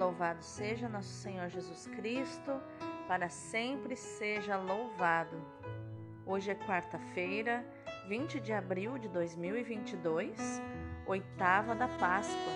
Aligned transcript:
Louvado 0.00 0.42
seja 0.42 0.88
nosso 0.88 1.12
Senhor 1.12 1.50
Jesus 1.50 1.86
Cristo, 1.88 2.58
para 3.06 3.28
sempre 3.28 3.94
seja 3.94 4.56
louvado. 4.56 5.36
Hoje 6.24 6.50
é 6.50 6.54
quarta-feira, 6.54 7.62
20 8.08 8.40
de 8.40 8.50
abril 8.50 8.96
de 8.96 9.10
2022, 9.10 10.62
oitava 11.06 11.74
da 11.74 11.86
Páscoa. 11.86 12.54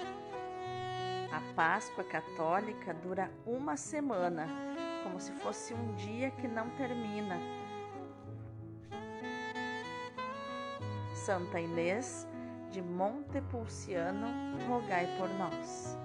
A 1.30 1.54
Páscoa 1.54 2.02
católica 2.04 2.95
dura 2.95 3.30
uma 3.45 3.76
semana, 3.76 4.48
como 5.02 5.20
se 5.20 5.32
fosse 5.32 5.74
um 5.74 5.95
dia 5.96 6.30
que 6.30 6.48
não 6.48 6.70
termina. 6.70 7.38
Santa 11.12 11.61
Inês 11.61 12.26
de 12.70 12.80
Montepulciano, 12.80 14.29
rogai 14.66 15.06
por 15.18 15.29
nós. 15.29 16.04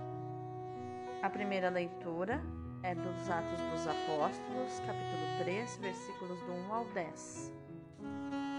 A 1.21 1.29
primeira 1.29 1.69
leitura 1.69 2.41
é 2.81 2.95
dos 2.95 3.29
Atos 3.29 3.59
dos 3.71 3.85
Apóstolos, 3.85 4.79
capítulo 4.79 5.43
3, 5.43 5.77
versículos 5.81 6.39
do 6.43 6.53
1 6.53 6.73
ao 6.73 6.85
10. 6.85 7.53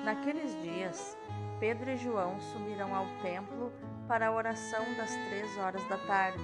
Naqueles 0.05 0.61
dias, 0.61 1.17
Pedro 1.59 1.89
e 1.91 1.97
João 1.97 2.39
subiram 2.39 2.95
ao 2.95 3.07
templo 3.23 3.73
para 4.07 4.29
a 4.29 4.33
oração 4.33 4.85
das 4.95 5.09
três 5.09 5.57
horas 5.57 5.83
da 5.89 5.97
tarde. 6.07 6.39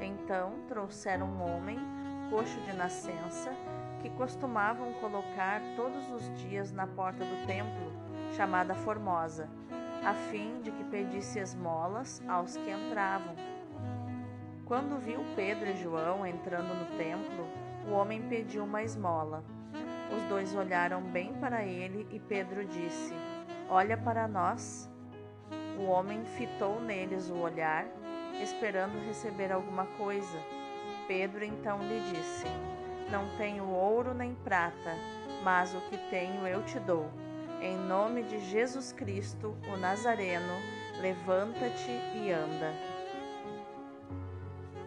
Então 0.00 0.52
trouxeram 0.68 1.26
um 1.26 1.42
homem, 1.42 1.80
coxo 2.30 2.60
de 2.60 2.72
nascença, 2.72 3.52
que 4.00 4.10
costumavam 4.10 4.92
colocar 5.00 5.60
todos 5.74 6.08
os 6.12 6.32
dias 6.38 6.70
na 6.70 6.86
porta 6.86 7.24
do 7.24 7.44
templo, 7.44 7.92
chamada 8.36 8.72
Formosa, 8.72 9.48
a 10.04 10.14
fim 10.14 10.60
de 10.62 10.70
que 10.70 10.84
pedisse 10.84 11.40
esmolas 11.40 12.22
aos 12.28 12.56
que 12.56 12.70
entravam. 12.70 13.55
Quando 14.66 14.98
viu 14.98 15.24
Pedro 15.36 15.70
e 15.70 15.76
João 15.76 16.26
entrando 16.26 16.74
no 16.74 16.98
templo, 16.98 17.46
o 17.88 17.92
homem 17.92 18.20
pediu 18.22 18.64
uma 18.64 18.82
esmola. 18.82 19.44
Os 20.12 20.20
dois 20.24 20.56
olharam 20.56 21.00
bem 21.00 21.32
para 21.34 21.64
ele 21.64 22.04
e 22.10 22.18
Pedro 22.18 22.64
disse: 22.64 23.14
Olha 23.68 23.96
para 23.96 24.26
nós. 24.26 24.90
O 25.78 25.84
homem 25.84 26.24
fitou 26.24 26.80
neles 26.80 27.30
o 27.30 27.36
olhar, 27.36 27.86
esperando 28.42 29.06
receber 29.06 29.52
alguma 29.52 29.86
coisa. 29.96 30.38
Pedro 31.06 31.44
então 31.44 31.78
lhe 31.78 32.00
disse: 32.10 32.46
Não 33.08 33.24
tenho 33.36 33.68
ouro 33.68 34.12
nem 34.14 34.34
prata, 34.34 34.96
mas 35.44 35.72
o 35.76 35.80
que 35.82 35.96
tenho 36.10 36.44
eu 36.44 36.64
te 36.64 36.80
dou. 36.80 37.08
Em 37.62 37.76
nome 37.76 38.24
de 38.24 38.40
Jesus 38.40 38.90
Cristo, 38.90 39.56
o 39.72 39.76
Nazareno, 39.76 40.54
levanta-te 41.00 41.92
e 42.16 42.32
anda 42.32 42.95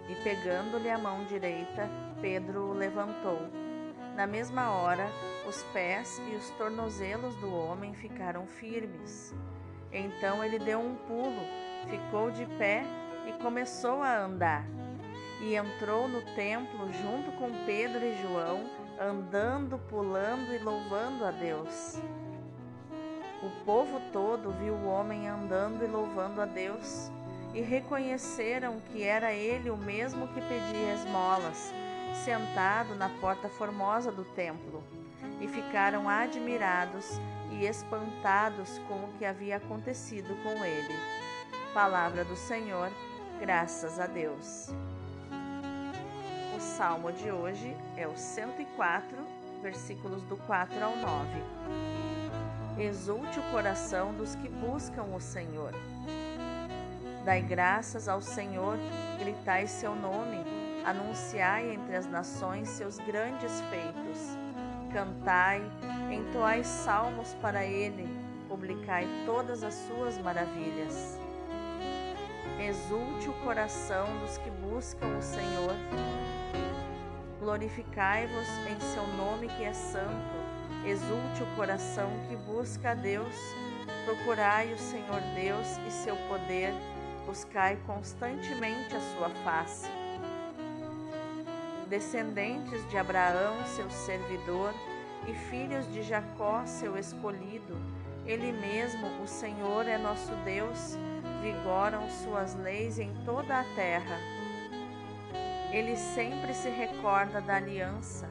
e 0.10 0.16
pegando-lhe 0.24 0.90
a 0.90 0.98
mão 0.98 1.24
direita, 1.26 1.88
Pedro 2.20 2.72
o 2.72 2.74
levantou. 2.74 3.40
Na 4.16 4.26
mesma 4.26 4.72
hora, 4.72 5.08
os 5.48 5.62
pés 5.72 6.20
e 6.30 6.36
os 6.36 6.50
tornozelos 6.52 7.36
do 7.36 7.56
homem 7.56 7.94
ficaram 7.94 8.48
firmes. 8.48 9.34
Então 9.92 10.44
ele 10.44 10.58
deu 10.58 10.80
um 10.80 10.96
pulo, 10.96 11.42
ficou 11.88 12.32
de 12.32 12.46
pé 12.58 12.84
e 13.28 13.34
começou 13.42 14.02
a 14.02 14.18
andar. 14.18 14.66
E 15.42 15.56
entrou 15.56 16.08
no 16.08 16.22
templo 16.36 16.92
junto 16.92 17.32
com 17.38 17.66
Pedro 17.66 18.04
e 18.04 18.22
João, 18.22 18.70
andando, 19.00 19.78
pulando 19.90 20.54
e 20.54 20.58
louvando 20.58 21.24
a 21.24 21.32
Deus. 21.32 22.02
O 23.42 23.64
povo 23.64 24.02
todo 24.12 24.52
viu 24.52 24.74
o 24.74 24.88
homem 24.88 25.30
andando 25.30 25.82
e 25.86 25.88
louvando 25.88 26.42
a 26.42 26.46
Deus 26.46 27.10
e 27.54 27.62
reconheceram 27.62 28.80
que 28.92 29.04
era 29.04 29.34
ele 29.34 29.70
o 29.70 29.78
mesmo 29.78 30.28
que 30.28 30.42
pedia 30.42 30.94
esmolas, 30.94 31.74
sentado 32.24 32.96
na 32.96 33.10
porta 33.22 33.50
formosa 33.50 34.12
do 34.12 34.24
templo, 34.24 34.84
e 35.42 35.48
ficaram 35.48 36.08
admirados 36.08 37.20
e 37.52 37.66
espantados 37.66 38.80
com 38.88 38.96
o 38.96 39.14
que 39.18 39.26
havia 39.26 39.58
acontecido 39.58 40.36
com 40.44 40.64
ele. 40.64 40.96
Palavra 41.74 42.24
do 42.24 42.36
Senhor, 42.36 42.92
graças 43.40 44.00
a 44.00 44.06
Deus. 44.06 44.70
O 46.56 46.60
salmo 46.60 47.12
de 47.12 47.32
hoje 47.32 47.76
é 47.96 48.08
o 48.08 48.18
104, 48.18 49.18
versículos 49.62 50.24
do 50.24 50.38
4 50.38 50.84
ao 50.84 50.96
9. 50.96 51.30
Exulte 52.78 53.40
o 53.40 53.52
coração 53.52 54.14
dos 54.14 54.36
que 54.36 54.50
buscam 54.50 55.04
o 55.04 55.20
Senhor. 55.20 55.74
Dai 57.30 57.44
graças 57.44 58.10
ao 58.10 58.24
Senhor, 58.24 58.76
gritai 59.20 59.68
seu 59.68 59.94
nome, 59.96 60.44
anunciai 60.84 61.76
entre 61.76 61.96
as 61.96 62.08
nações 62.08 62.68
seus 62.70 62.98
grandes 62.98 63.62
feitos. 63.70 64.36
Cantai, 64.92 65.62
entoai 66.12 66.64
salmos 66.64 67.36
para 67.36 67.64
ele, 67.64 68.10
publicai 68.48 69.08
todas 69.28 69.62
as 69.62 69.76
suas 69.76 70.18
maravilhas. 70.18 71.20
Exulte 72.60 73.30
o 73.30 73.34
coração 73.44 74.08
dos 74.22 74.40
que 74.40 74.50
buscam 74.50 75.16
o 75.16 75.22
Senhor. 75.22 75.76
Glorificai-vos 77.40 78.48
em 78.72 78.80
seu 78.80 79.06
nome 79.06 79.50
que 79.50 79.66
é 79.66 79.74
santo. 79.74 80.36
Exulte 80.84 81.44
o 81.44 81.56
coração 81.56 82.10
que 82.28 82.36
busca 82.36 82.90
a 82.90 82.96
Deus. 82.96 83.36
Procurai 84.04 84.74
o 84.74 84.80
Senhor 84.80 85.22
Deus 85.36 85.78
e 85.88 85.92
seu 85.92 86.16
poder 86.28 86.74
buscai 87.30 87.78
constantemente 87.86 88.96
a 88.96 89.00
sua 89.00 89.30
face. 89.44 89.88
Descendentes 91.88 92.90
de 92.90 92.98
Abraão, 92.98 93.56
seu 93.68 93.88
servidor, 93.92 94.74
e 95.28 95.34
filhos 95.34 95.86
de 95.94 96.02
Jacó, 96.02 96.66
seu 96.66 96.98
escolhido, 96.98 97.78
ele 98.26 98.52
mesmo, 98.52 99.06
o 99.22 99.28
Senhor, 99.28 99.88
é 99.88 99.96
nosso 100.00 100.32
Deus, 100.44 100.98
vigoram 101.44 102.10
suas 102.10 102.56
leis 102.56 102.98
em 102.98 103.14
toda 103.26 103.60
a 103.60 103.64
terra. 103.76 104.18
Ele 105.72 105.96
sempre 105.96 106.52
se 106.56 106.70
recorda 106.70 107.40
da 107.42 107.58
aliança, 107.58 108.28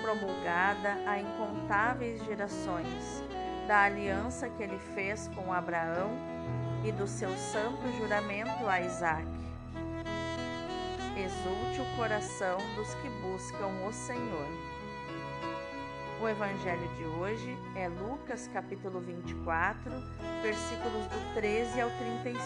promulgada 0.00 0.94
a 1.04 1.18
incontáveis 1.18 2.24
gerações, 2.24 3.24
da 3.66 3.82
aliança 3.82 4.48
que 4.48 4.62
ele 4.62 4.78
fez 4.94 5.26
com 5.34 5.52
Abraão 5.52 6.35
e 6.86 6.92
do 6.92 7.06
seu 7.08 7.36
santo 7.36 7.82
juramento 7.98 8.68
a 8.68 8.80
Isaac. 8.80 9.26
Exulte 11.16 11.80
o 11.80 11.96
coração 11.96 12.58
dos 12.76 12.94
que 12.94 13.08
buscam 13.08 13.66
o 13.84 13.92
Senhor. 13.92 14.46
O 16.20 16.28
evangelho 16.28 16.88
de 16.96 17.04
hoje 17.04 17.58
é 17.74 17.88
Lucas 17.88 18.48
capítulo 18.52 19.00
24, 19.00 19.90
versículos 20.42 21.06
do 21.06 21.34
13 21.34 21.80
ao 21.80 21.90
35. 21.90 22.40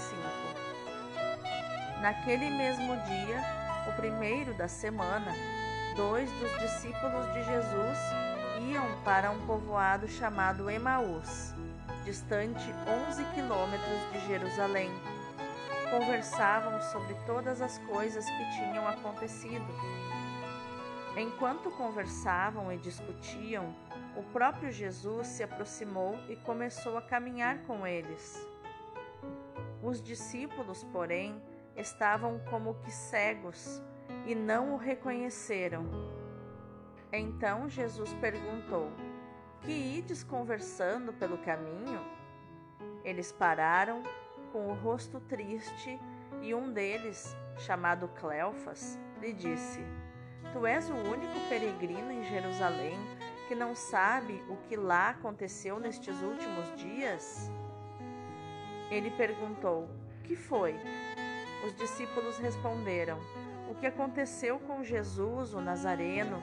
Naquele 2.01 2.49
mesmo 2.49 2.97
dia, 2.97 3.43
o 3.91 3.93
primeiro 4.01 4.55
da 4.55 4.69
semana, 4.69 5.35
dois 5.95 6.31
dos 6.33 6.59
discípulos 6.61 7.27
de 7.35 7.45
Jesus 7.45 7.99
iam 8.71 8.87
para 9.05 9.31
um 9.31 9.47
povoado 9.47 10.09
chamado 10.09 10.71
Emaús 10.71 11.60
distante 12.05 12.65
11 13.09 13.25
quilômetros 13.35 14.13
de 14.13 14.27
Jerusalém. 14.27 14.91
Conversavam 15.91 16.81
sobre 16.83 17.15
todas 17.27 17.61
as 17.61 17.79
coisas 17.79 18.25
que 18.25 18.51
tinham 18.57 18.87
acontecido. 18.87 19.67
Enquanto 21.17 21.71
conversavam 21.73 22.73
e 22.73 22.79
discutiam, 22.79 23.75
o 24.17 24.23
próprio 24.33 24.71
Jesus 24.71 25.27
se 25.27 25.43
aproximou 25.43 26.17
e 26.29 26.37
começou 26.37 26.97
a 26.97 27.03
caminhar 27.03 27.59
com 27.65 27.87
eles. 27.87 28.47
Os 29.83 30.01
discípulos, 30.01 30.85
porém, 30.93 31.43
estavam 31.77 32.39
como 32.51 32.75
que 32.75 32.91
cegos 32.91 33.83
e 34.27 34.35
não 34.35 34.75
o 34.75 34.77
reconheceram. 34.77 35.87
Então 37.13 37.69
Jesus 37.69 38.13
perguntou: 38.15 38.91
que 39.63 39.73
ides 39.73 40.23
conversando 40.25 41.13
pelo 41.13 41.39
caminho? 41.39 42.01
Eles 43.05 43.33
pararam 43.33 44.03
com 44.53 44.69
o 44.69 44.75
rosto 44.75 45.21
triste 45.21 45.99
e 46.43 46.55
um 46.55 46.73
deles, 46.73 47.37
chamado 47.59 48.09
Cleofas, 48.09 48.99
lhe 49.21 49.33
disse: 49.33 49.81
Tu 50.53 50.67
és 50.67 50.89
o 50.89 50.95
único 50.95 51.39
peregrino 51.49 52.11
em 52.11 52.25
Jerusalém 52.25 52.99
que 53.49 53.55
não 53.55 53.75
sabe 53.75 54.43
o 54.49 54.57
que 54.69 54.77
lá 54.77 55.11
aconteceu 55.11 55.79
nestes 55.79 56.21
últimos 56.23 56.75
dias? 56.77 57.51
Ele 58.91 59.11
perguntou: 59.11 59.89
Que 60.25 60.35
foi? 60.35 60.75
Os 61.67 61.75
discípulos 61.75 62.39
responderam: 62.39 63.19
O 63.71 63.75
que 63.75 63.87
aconteceu 63.87 64.59
com 64.61 64.83
Jesus, 64.83 65.53
o 65.53 65.61
Nazareno, 65.61 66.43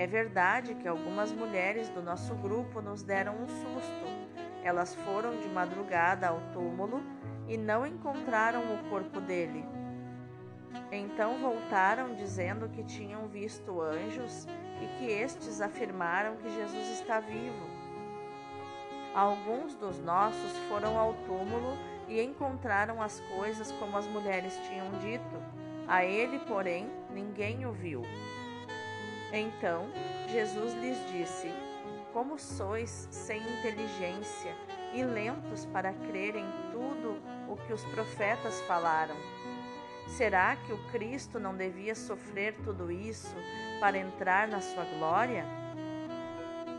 É 0.00 0.06
verdade 0.06 0.76
que 0.76 0.88
algumas 0.88 1.30
mulheres 1.30 1.90
do 1.90 2.00
nosso 2.00 2.34
grupo 2.36 2.80
nos 2.80 3.02
deram 3.02 3.34
um 3.34 3.46
susto. 3.46 4.06
Elas 4.64 4.94
foram 4.94 5.36
de 5.36 5.46
madrugada 5.50 6.26
ao 6.26 6.40
túmulo 6.54 7.02
e 7.46 7.58
não 7.58 7.86
encontraram 7.86 8.62
o 8.62 8.88
corpo 8.88 9.20
dele. 9.20 9.62
Então 10.90 11.36
voltaram 11.36 12.14
dizendo 12.14 12.66
que 12.70 12.82
tinham 12.82 13.28
visto 13.28 13.78
anjos 13.82 14.46
e 14.80 14.86
que 14.96 15.12
estes 15.12 15.60
afirmaram 15.60 16.36
que 16.36 16.48
Jesus 16.48 16.88
está 16.98 17.20
vivo. 17.20 17.68
Alguns 19.14 19.74
dos 19.74 20.00
nossos 20.00 20.56
foram 20.70 20.98
ao 20.98 21.12
túmulo 21.26 21.76
e 22.08 22.22
encontraram 22.22 23.02
as 23.02 23.20
coisas 23.36 23.70
como 23.72 23.98
as 23.98 24.06
mulheres 24.06 24.58
tinham 24.66 24.90
dito. 24.92 25.42
A 25.86 26.06
ele, 26.06 26.38
porém, 26.38 26.88
ninguém 27.10 27.66
o 27.66 27.72
viu. 27.72 28.02
Então 29.32 29.88
Jesus 30.28 30.74
lhes 30.74 30.98
disse: 31.10 31.52
Como 32.12 32.38
sois 32.38 33.08
sem 33.10 33.40
inteligência 33.40 34.54
e 34.92 35.04
lentos 35.04 35.66
para 35.66 35.92
crer 35.92 36.36
em 36.36 36.46
tudo 36.72 37.22
o 37.48 37.56
que 37.56 37.72
os 37.72 37.84
profetas 37.86 38.60
falaram? 38.62 39.14
Será 40.08 40.56
que 40.56 40.72
o 40.72 40.78
Cristo 40.90 41.38
não 41.38 41.56
devia 41.56 41.94
sofrer 41.94 42.54
tudo 42.64 42.90
isso 42.90 43.34
para 43.78 43.96
entrar 43.96 44.48
na 44.48 44.60
sua 44.60 44.84
glória? 44.84 45.44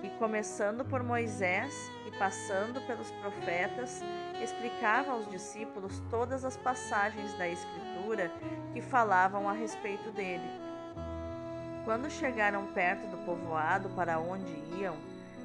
E 0.03 0.09
começando 0.17 0.83
por 0.83 1.01
Moisés 1.01 1.89
e 2.07 2.17
passando 2.17 2.81
pelos 2.85 3.09
profetas, 3.11 4.01
explicava 4.43 5.11
aos 5.11 5.29
discípulos 5.29 6.01
todas 6.09 6.43
as 6.43 6.57
passagens 6.57 7.33
da 7.35 7.47
Escritura 7.47 8.31
que 8.73 8.81
falavam 8.81 9.47
a 9.47 9.53
respeito 9.53 10.11
dele. 10.11 10.70
Quando 11.83 12.09
chegaram 12.09 12.67
perto 12.67 13.07
do 13.07 13.17
povoado 13.25 13.89
para 13.89 14.19
onde 14.19 14.51
iam, 14.79 14.95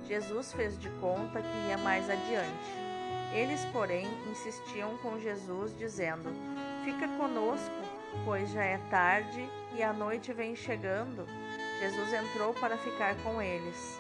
Jesus 0.06 0.52
fez 0.52 0.78
de 0.78 0.88
conta 1.00 1.40
que 1.40 1.68
ia 1.68 1.78
mais 1.78 2.08
adiante. 2.08 2.86
Eles, 3.32 3.64
porém, 3.72 4.06
insistiam 4.30 4.96
com 4.98 5.18
Jesus, 5.18 5.76
dizendo: 5.76 6.28
Fica 6.84 7.08
conosco, 7.16 7.74
pois 8.24 8.50
já 8.50 8.62
é 8.62 8.78
tarde 8.90 9.48
e 9.74 9.82
a 9.82 9.92
noite 9.92 10.32
vem 10.32 10.54
chegando. 10.54 11.26
Jesus 11.80 12.12
entrou 12.12 12.54
para 12.54 12.76
ficar 12.76 13.14
com 13.22 13.42
eles. 13.42 13.98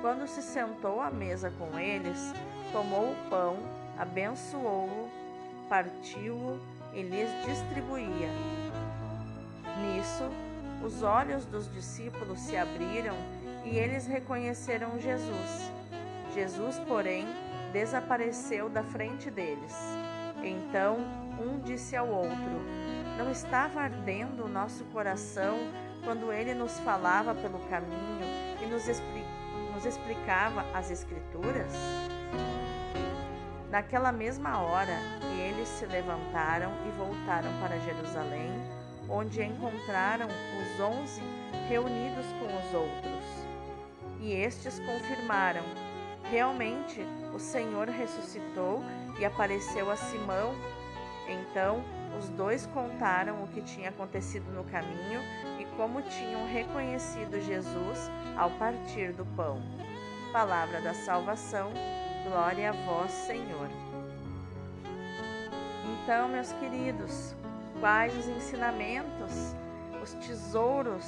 Quando 0.00 0.26
se 0.26 0.42
sentou 0.42 1.00
à 1.00 1.10
mesa 1.10 1.52
com 1.58 1.78
eles, 1.78 2.32
tomou 2.72 3.12
o 3.12 3.30
pão, 3.30 3.56
abençoou-o, 3.98 5.08
partiu-o 5.68 6.60
e 6.92 7.02
lhes 7.02 7.28
distribuía. 7.46 8.28
Nisso, 9.80 10.30
os 10.84 11.02
olhos 11.02 11.46
dos 11.46 11.72
discípulos 11.72 12.38
se 12.40 12.56
abriram 12.56 13.16
e 13.64 13.78
eles 13.78 14.06
reconheceram 14.06 14.98
Jesus. 15.00 15.72
Jesus, 16.34 16.78
porém, 16.80 17.26
desapareceu 17.72 18.68
da 18.68 18.82
frente 18.82 19.30
deles. 19.30 19.74
Então 20.42 20.98
um 21.40 21.58
disse 21.60 21.96
ao 21.96 22.08
outro: 22.08 22.60
Não 23.16 23.30
estava 23.30 23.80
ardendo 23.80 24.44
o 24.44 24.48
nosso 24.48 24.84
coração 24.86 25.56
quando 26.04 26.30
ele 26.30 26.52
nos 26.52 26.78
falava 26.80 27.34
pelo 27.34 27.58
caminho 27.68 28.26
e 28.62 28.66
nos, 28.66 28.86
expli 28.86 29.24
nos 29.72 29.86
explicava 29.86 30.64
as 30.74 30.90
Escrituras? 30.90 31.72
Naquela 33.70 34.12
mesma 34.12 34.60
hora, 34.60 34.96
eles 35.36 35.66
se 35.66 35.86
levantaram 35.86 36.70
e 36.86 36.96
voltaram 36.96 37.50
para 37.60 37.80
Jerusalém, 37.80 38.52
onde 39.08 39.42
encontraram 39.42 40.26
os 40.26 40.80
onze 40.80 41.22
reunidos 41.68 42.26
com 42.38 42.46
os 42.46 42.74
outros. 42.74 43.24
E 44.20 44.32
estes 44.32 44.78
confirmaram: 44.80 45.62
realmente 46.30 47.00
o 47.34 47.38
Senhor 47.38 47.88
ressuscitou 47.88 48.82
e 49.18 49.24
apareceu 49.24 49.90
a 49.90 49.96
Simão. 49.96 50.54
Então 51.28 51.82
os 52.18 52.28
dois 52.30 52.66
contaram 52.66 53.42
o 53.42 53.48
que 53.48 53.62
tinha 53.62 53.88
acontecido 53.88 54.50
no 54.52 54.64
caminho 54.64 55.20
e 55.58 55.64
como 55.76 56.02
tinham 56.02 56.46
reconhecido 56.46 57.40
Jesus 57.40 58.10
ao 58.36 58.50
partir 58.52 59.12
do 59.12 59.24
pão. 59.36 59.60
Palavra 60.32 60.80
da 60.80 60.94
salvação, 60.94 61.72
glória 62.24 62.70
a 62.70 62.72
vós, 62.72 63.10
Senhor. 63.10 63.68
Então, 66.04 66.28
meus 66.28 66.52
queridos, 66.52 67.34
quais 67.84 68.16
os 68.16 68.26
ensinamentos, 68.26 69.54
os 70.02 70.14
tesouros 70.14 71.04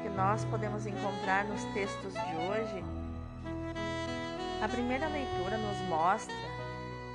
que 0.00 0.08
nós 0.10 0.44
podemos 0.44 0.86
encontrar 0.86 1.44
nos 1.44 1.64
textos 1.74 2.12
de 2.14 2.36
hoje? 2.46 2.84
A 4.62 4.68
primeira 4.68 5.08
leitura 5.08 5.58
nos 5.58 5.76
mostra 5.88 6.32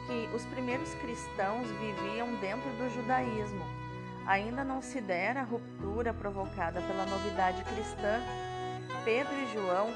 que 0.06 0.36
os 0.36 0.44
primeiros 0.48 0.94
cristãos 0.96 1.66
viviam 1.80 2.36
dentro 2.42 2.70
do 2.72 2.94
judaísmo. 2.94 3.64
Ainda 4.28 4.66
não 4.66 4.82
se 4.82 5.00
dera 5.00 5.40
a 5.40 5.46
ruptura 5.46 6.14
provocada 6.14 6.82
pela 6.82 7.06
novidade 7.06 7.64
cristã. 7.64 8.20
Pedro 9.06 9.34
e 9.34 9.54
João 9.54 9.94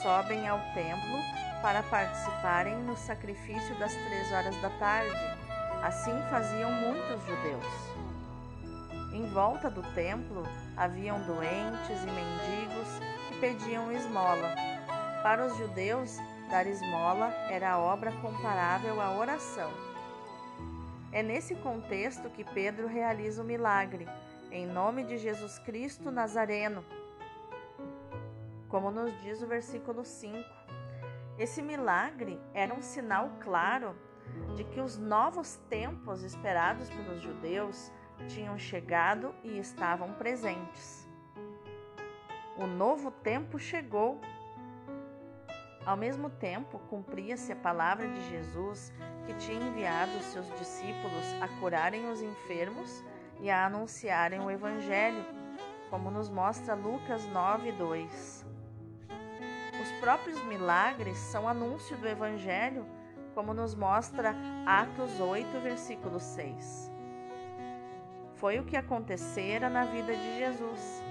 sobem 0.00 0.46
ao 0.46 0.60
templo 0.74 1.18
para 1.60 1.82
participarem 1.82 2.76
no 2.84 2.96
sacrifício 2.96 3.76
das 3.80 3.92
três 3.92 4.30
horas 4.30 4.54
da 4.62 4.70
tarde. 4.78 5.10
Assim 5.82 6.14
faziam 6.30 6.70
muitos 6.70 7.20
judeus. 7.26 8.09
Em 9.12 9.26
volta 9.30 9.70
do 9.70 9.82
templo 9.94 10.42
haviam 10.76 11.20
doentes 11.22 12.02
e 12.02 12.06
mendigos 12.06 12.88
que 13.28 13.40
pediam 13.40 13.92
esmola. 13.92 14.54
Para 15.22 15.46
os 15.46 15.56
judeus, 15.56 16.18
Dar 16.50 16.66
esmola 16.66 17.28
era 17.48 17.78
obra 17.78 18.10
comparável 18.20 19.00
à 19.00 19.16
oração. 19.16 19.70
É 21.12 21.22
nesse 21.22 21.54
contexto 21.54 22.28
que 22.28 22.42
Pedro 22.42 22.88
realiza 22.88 23.40
o 23.40 23.44
milagre, 23.44 24.08
em 24.50 24.66
nome 24.66 25.04
de 25.04 25.16
Jesus 25.16 25.60
Cristo 25.60 26.10
Nazareno. 26.10 26.84
Como 28.68 28.90
nos 28.90 29.16
diz 29.22 29.40
o 29.42 29.46
versículo 29.46 30.04
5. 30.04 30.36
Esse 31.38 31.62
milagre 31.62 32.40
era 32.52 32.74
um 32.74 32.82
sinal 32.82 33.30
claro 33.38 33.94
de 34.56 34.64
que 34.64 34.80
os 34.80 34.98
novos 34.98 35.54
tempos 35.68 36.24
esperados 36.24 36.90
pelos 36.90 37.22
judeus 37.22 37.92
tinham 38.28 38.58
chegado 38.58 39.34
e 39.42 39.58
estavam 39.58 40.12
presentes. 40.14 41.08
O 42.56 42.66
novo 42.66 43.10
tempo 43.10 43.58
chegou 43.58 44.20
ao 45.84 45.96
mesmo 45.96 46.28
tempo, 46.28 46.78
cumpria-se 46.90 47.50
a 47.52 47.56
palavra 47.56 48.06
de 48.06 48.28
Jesus, 48.28 48.92
que 49.26 49.34
tinha 49.34 49.60
enviado 49.60 50.12
os 50.18 50.26
seus 50.26 50.46
discípulos 50.58 51.24
a 51.40 51.48
curarem 51.58 52.10
os 52.10 52.20
enfermos 52.20 53.02
e 53.40 53.50
a 53.50 53.64
anunciarem 53.64 54.40
o 54.40 54.50
Evangelho, 54.50 55.24
como 55.88 56.10
nos 56.10 56.28
mostra 56.28 56.74
Lucas 56.74 57.26
9, 57.26 57.72
2. 57.72 58.46
Os 59.80 59.92
próprios 60.00 60.42
milagres 60.44 61.16
são 61.16 61.48
anúncio 61.48 61.96
do 61.96 62.06
Evangelho, 62.06 62.86
como 63.34 63.54
nos 63.54 63.74
mostra 63.74 64.34
Atos 64.66 65.18
8, 65.18 65.60
versículo 65.60 66.20
6. 66.20 66.89
Foi 68.40 68.58
o 68.58 68.64
que 68.64 68.74
acontecera 68.74 69.68
na 69.68 69.84
vida 69.84 70.16
de 70.16 70.38
Jesus. 70.38 71.04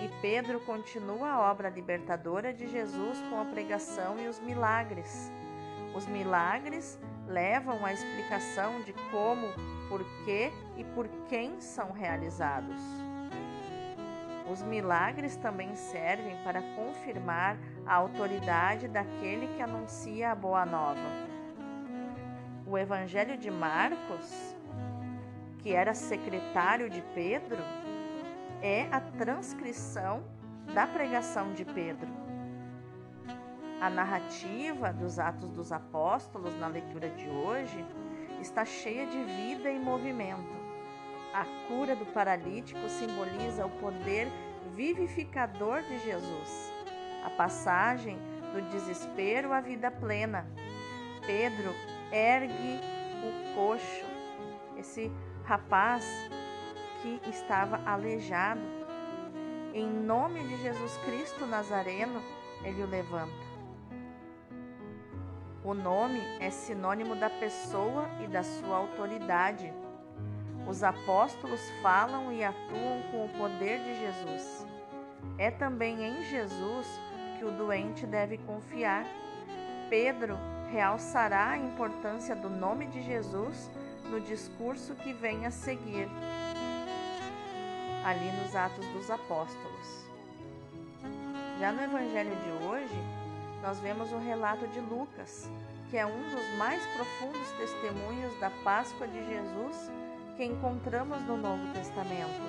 E 0.00 0.08
Pedro 0.22 0.60
continua 0.60 1.28
a 1.28 1.50
obra 1.50 1.68
libertadora 1.68 2.52
de 2.54 2.68
Jesus 2.68 3.20
com 3.28 3.40
a 3.40 3.44
pregação 3.44 4.16
e 4.16 4.28
os 4.28 4.38
milagres. 4.38 5.32
Os 5.92 6.06
milagres 6.06 6.96
levam 7.26 7.84
à 7.84 7.92
explicação 7.92 8.80
de 8.82 8.92
como, 9.10 9.48
por 9.88 10.04
que 10.24 10.52
e 10.76 10.84
por 10.94 11.08
quem 11.28 11.60
são 11.60 11.90
realizados. 11.90 12.80
Os 14.48 14.62
milagres 14.62 15.34
também 15.34 15.74
servem 15.74 16.36
para 16.44 16.62
confirmar 16.76 17.58
a 17.84 17.94
autoridade 17.94 18.86
daquele 18.86 19.48
que 19.56 19.62
anuncia 19.62 20.30
a 20.30 20.34
boa 20.36 20.64
nova. 20.64 21.28
O 22.64 22.78
Evangelho 22.78 23.36
de 23.36 23.50
Marcos, 23.50 24.56
que 25.68 25.74
era 25.74 25.92
secretário 25.92 26.88
de 26.88 27.02
Pedro, 27.14 27.58
é 28.62 28.88
a 28.90 29.02
transcrição 29.02 30.24
da 30.72 30.86
pregação 30.86 31.52
de 31.52 31.62
Pedro. 31.62 32.08
A 33.78 33.90
narrativa 33.90 34.94
dos 34.94 35.18
Atos 35.18 35.50
dos 35.50 35.70
Apóstolos 35.70 36.58
na 36.58 36.68
leitura 36.68 37.10
de 37.10 37.28
hoje 37.28 37.84
está 38.40 38.64
cheia 38.64 39.06
de 39.08 39.22
vida 39.22 39.70
e 39.70 39.78
movimento. 39.78 40.56
A 41.34 41.44
cura 41.68 41.94
do 41.94 42.06
paralítico 42.06 42.88
simboliza 42.88 43.66
o 43.66 43.70
poder 43.78 44.26
vivificador 44.74 45.82
de 45.82 45.98
Jesus. 45.98 46.72
A 47.26 47.28
passagem 47.36 48.16
do 48.54 48.62
desespero 48.70 49.52
à 49.52 49.60
vida 49.60 49.90
plena. 49.90 50.46
Pedro 51.26 51.74
ergue 52.10 52.80
o 53.22 53.54
coxo, 53.54 54.06
esse 54.78 55.12
rapaz 55.48 56.04
que 57.00 57.22
estava 57.26 57.80
aleijado. 57.86 58.60
Em 59.72 59.88
nome 59.88 60.40
de 60.40 60.58
Jesus 60.58 60.94
Cristo 61.06 61.46
Nazareno, 61.46 62.22
ele 62.62 62.82
o 62.82 62.86
levanta. 62.86 63.48
O 65.64 65.72
nome 65.72 66.20
é 66.38 66.50
sinônimo 66.50 67.16
da 67.16 67.30
pessoa 67.30 68.10
e 68.22 68.26
da 68.26 68.42
sua 68.42 68.76
autoridade. 68.76 69.72
Os 70.68 70.84
apóstolos 70.84 71.62
falam 71.80 72.30
e 72.30 72.44
atuam 72.44 73.02
com 73.10 73.24
o 73.24 73.28
poder 73.30 73.78
de 73.78 74.00
Jesus. 74.00 74.66
É 75.38 75.50
também 75.50 76.04
em 76.04 76.24
Jesus 76.24 76.86
que 77.38 77.44
o 77.46 77.50
doente 77.50 78.04
deve 78.04 78.36
confiar. 78.36 79.06
Pedro 79.88 80.36
realçará 80.70 81.52
a 81.52 81.56
importância 81.56 82.36
do 82.36 82.50
nome 82.50 82.86
de 82.88 83.00
Jesus 83.00 83.70
no 84.10 84.20
discurso 84.20 84.94
que 84.96 85.12
vem 85.12 85.46
a 85.46 85.50
seguir, 85.50 86.08
ali 88.04 88.32
nos 88.42 88.56
Atos 88.56 88.86
dos 88.88 89.10
Apóstolos. 89.10 90.08
Já 91.60 91.72
no 91.72 91.82
Evangelho 91.82 92.34
de 92.36 92.64
hoje, 92.64 93.02
nós 93.62 93.78
vemos 93.80 94.12
o 94.12 94.18
relato 94.18 94.66
de 94.68 94.80
Lucas, 94.80 95.50
que 95.90 95.96
é 95.96 96.06
um 96.06 96.22
dos 96.30 96.58
mais 96.58 96.84
profundos 96.94 97.50
testemunhos 97.58 98.38
da 98.38 98.50
Páscoa 98.62 99.06
de 99.08 99.24
Jesus 99.26 99.90
que 100.36 100.44
encontramos 100.44 101.20
no 101.22 101.36
Novo 101.36 101.72
Testamento. 101.72 102.40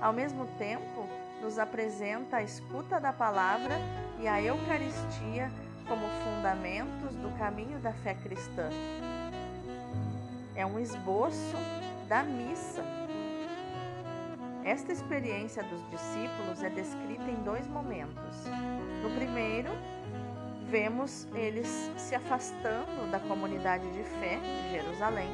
Ao 0.00 0.12
mesmo 0.12 0.46
tempo, 0.56 1.06
nos 1.42 1.58
apresenta 1.58 2.38
a 2.38 2.42
escuta 2.42 2.98
da 2.98 3.12
palavra 3.12 3.74
e 4.18 4.26
a 4.26 4.42
Eucaristia 4.42 5.50
como 5.86 6.06
fundamentos 6.24 7.14
do 7.16 7.30
caminho 7.38 7.78
da 7.80 7.92
fé 7.92 8.14
cristã. 8.14 8.70
É 10.60 10.66
um 10.66 10.78
esboço 10.78 11.56
da 12.06 12.22
missa. 12.22 12.84
Esta 14.62 14.92
experiência 14.92 15.62
dos 15.62 15.80
discípulos 15.88 16.62
é 16.62 16.68
descrita 16.68 17.30
em 17.30 17.42
dois 17.42 17.66
momentos. 17.66 18.44
No 19.02 19.08
primeiro, 19.16 19.70
vemos 20.68 21.26
eles 21.34 21.90
se 21.96 22.14
afastando 22.14 23.10
da 23.10 23.18
comunidade 23.20 23.90
de 23.90 24.02
fé 24.02 24.38
de 24.38 24.72
Jerusalém 24.72 25.30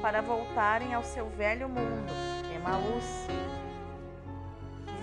para 0.00 0.22
voltarem 0.22 0.94
ao 0.94 1.04
seu 1.04 1.28
velho 1.28 1.68
mundo, 1.68 2.10
Emaús. 2.56 3.26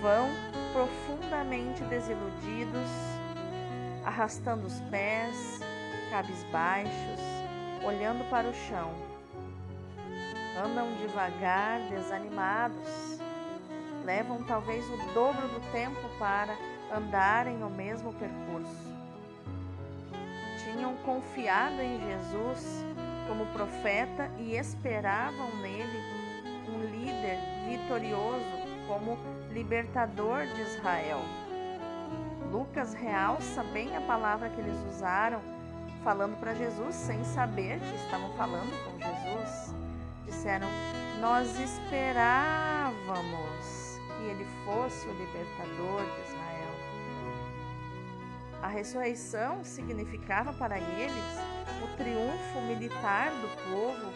Vão 0.02 0.26
profundamente 0.72 1.84
desiludidos, 1.84 2.90
arrastando 4.04 4.66
os 4.66 4.80
pés, 4.90 5.60
cabisbaixos, 6.10 7.20
olhando 7.84 8.28
para 8.28 8.48
o 8.48 8.52
chão. 8.52 9.09
Andam 10.56 10.92
devagar, 10.94 11.80
desanimados. 11.88 13.18
Levam 14.04 14.42
talvez 14.44 14.84
o 14.88 14.96
dobro 15.14 15.48
do 15.48 15.72
tempo 15.72 16.08
para 16.18 16.56
andarem 16.94 17.62
o 17.62 17.70
mesmo 17.70 18.12
percurso 18.14 18.90
tinham 20.72 20.94
confiado 20.98 21.80
em 21.80 22.00
Jesus 22.00 22.84
como 23.28 23.46
profeta 23.46 24.30
e 24.38 24.56
esperavam 24.56 25.54
nele 25.56 25.98
um 26.68 26.80
líder 26.80 27.38
vitorioso 27.68 28.44
como 28.86 29.18
libertador 29.50 30.46
de 30.46 30.62
Israel. 30.62 31.20
Lucas 32.50 32.94
realça 32.94 33.62
bem 33.62 33.96
a 33.96 34.00
palavra 34.00 34.48
que 34.48 34.60
eles 34.60 34.76
usaram, 34.88 35.40
falando 36.02 36.38
para 36.40 36.54
Jesus 36.54 36.94
sem 36.94 37.22
saber 37.24 37.78
que 37.78 37.96
estavam 37.96 38.30
falando 38.36 38.72
com 38.84 38.98
Jesus. 38.98 39.74
Disseram: 40.30 40.68
Nós 41.20 41.58
esperávamos 41.58 42.00
que 44.06 44.22
ele 44.26 44.46
fosse 44.64 45.08
o 45.08 45.12
libertador 45.12 46.02
de 46.04 46.20
Israel. 46.28 46.74
A 48.62 48.68
ressurreição 48.68 49.64
significava 49.64 50.52
para 50.52 50.78
eles 50.78 51.40
o 51.82 51.88
triunfo 51.96 52.60
militar 52.68 53.32
do 53.32 53.48
povo 53.72 54.12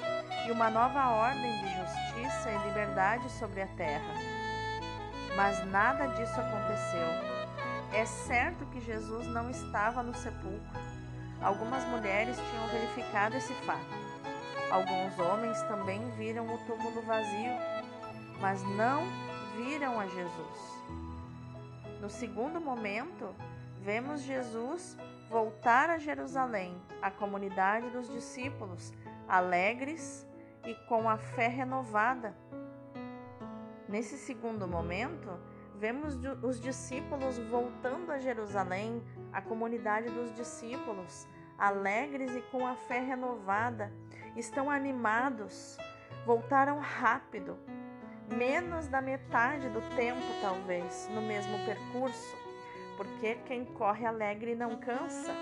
e 0.47 0.53
uma 0.53 0.71
nova 0.71 1.09
ordem 1.09 1.51
de 1.61 1.69
justiça 1.79 2.49
e 2.51 2.69
liberdade 2.69 3.29
sobre 3.33 3.63
a 3.63 3.67
terra. 3.67 4.15
Mas 5.35 5.67
nada 5.67 6.07
disso 6.15 6.41
aconteceu. 6.41 7.09
É 7.93 8.07
certo 8.07 8.65
que 8.67 8.81
Jesus 8.81 9.27
não 9.27 9.51
estava 9.51 10.01
no 10.03 10.15
sepulcro. 10.15 10.81
Algumas 11.43 11.85
mulheres 11.87 12.37
tinham 12.37 12.69
verificado 12.69 13.37
esse 13.37 13.53
fato. 13.67 14.04
Alguns 14.75 15.17
homens 15.21 15.63
também 15.69 16.11
viram 16.19 16.53
o 16.53 16.59
túmulo 16.67 17.01
vazio, 17.03 17.53
mas 18.41 18.61
não 18.71 19.05
viram 19.57 20.01
a 20.01 20.07
Jesus. 20.09 20.83
No 22.01 22.11
segundo 22.11 22.61
momento, 22.61 23.33
vemos 23.81 24.23
Jesus 24.23 24.99
voltar 25.31 25.91
a 25.91 25.99
Jerusalém, 25.99 26.77
a 27.01 27.09
comunidade 27.09 27.89
dos 27.91 28.09
discípulos, 28.09 28.93
alegres 29.29 30.27
e 30.67 30.75
com 30.89 31.09
a 31.09 31.19
fé 31.19 31.47
renovada. 31.47 32.35
Nesse 33.89 34.19
segundo 34.19 34.67
momento, 34.67 35.39
vemos 35.77 36.19
os 36.43 36.61
discípulos 36.61 37.39
voltando 37.39 38.11
a 38.11 38.19
Jerusalém, 38.19 39.01
a 39.33 39.41
comunidade 39.41 40.11
dos 40.11 40.35
discípulos, 40.35 41.29
alegres 41.57 42.35
e 42.35 42.43
com 42.51 42.67
a 42.67 42.75
fé 42.75 42.99
renovada, 42.99 43.93
estão 44.37 44.71
animados, 44.71 45.79
voltaram 46.27 46.79
rápido, 46.79 47.59
menos 48.29 48.89
da 48.89 49.01
metade 49.01 49.69
do 49.69 49.81
tempo, 49.95 50.23
talvez, 50.41 51.09
no 51.13 51.21
mesmo 51.21 51.59
percurso 51.65 52.45
porque 52.97 53.37
quem 53.47 53.65
corre 53.65 54.07
alegre 54.07 54.55
não 54.55 54.77
cansa. 54.77 55.33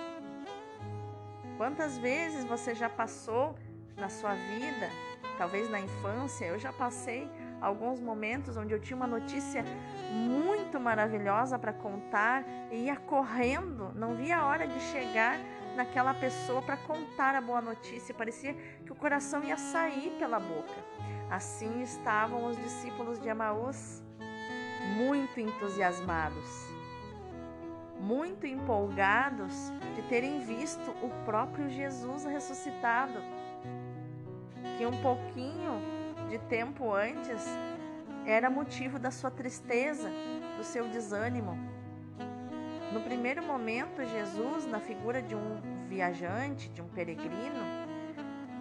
Quantas 1.56 1.98
vezes 1.98 2.44
você 2.44 2.74
já 2.74 2.88
passou 2.88 3.54
na 3.96 4.08
sua 4.08 4.34
vida, 4.34 4.88
talvez 5.38 5.70
na 5.70 5.80
infância, 5.80 6.46
eu 6.46 6.58
já 6.58 6.72
passei 6.72 7.30
alguns 7.60 8.00
momentos 8.00 8.56
onde 8.56 8.74
eu 8.74 8.80
tinha 8.80 8.96
uma 8.96 9.06
notícia 9.06 9.64
muito 10.10 10.80
maravilhosa 10.80 11.58
para 11.58 11.72
contar 11.72 12.44
e 12.70 12.86
ia 12.86 12.96
correndo, 12.96 13.92
não 13.94 14.16
via 14.16 14.38
a 14.38 14.46
hora 14.46 14.66
de 14.66 14.80
chegar 14.80 15.38
naquela 15.76 16.14
pessoa 16.14 16.62
para 16.62 16.76
contar 16.76 17.34
a 17.34 17.40
boa 17.40 17.60
notícia, 17.60 18.14
parecia 18.14 18.54
que 18.84 18.92
o 18.92 18.96
coração 18.96 19.42
ia 19.42 19.56
sair 19.56 20.16
pela 20.18 20.38
boca. 20.38 20.74
Assim 21.30 21.82
estavam 21.82 22.44
os 22.46 22.56
discípulos 22.56 23.18
de 23.18 23.28
Emaús, 23.28 24.02
muito 24.96 25.40
entusiasmados 25.40 26.72
muito 28.02 28.46
empolgados 28.46 29.72
de 29.94 30.02
terem 30.02 30.40
visto 30.40 30.90
o 31.00 31.08
próprio 31.24 31.70
Jesus 31.70 32.24
ressuscitado, 32.24 33.22
que 34.76 34.84
um 34.84 35.00
pouquinho 35.00 35.80
de 36.28 36.38
tempo 36.38 36.92
antes 36.92 37.46
era 38.26 38.50
motivo 38.50 38.98
da 38.98 39.12
sua 39.12 39.30
tristeza, 39.30 40.10
do 40.56 40.64
seu 40.64 40.88
desânimo. 40.88 41.56
No 42.92 43.00
primeiro 43.00 43.42
momento, 43.42 44.04
Jesus, 44.04 44.66
na 44.66 44.78
figura 44.78 45.22
de 45.22 45.34
um 45.34 45.86
viajante, 45.88 46.68
de 46.68 46.82
um 46.82 46.88
peregrino, 46.88 47.64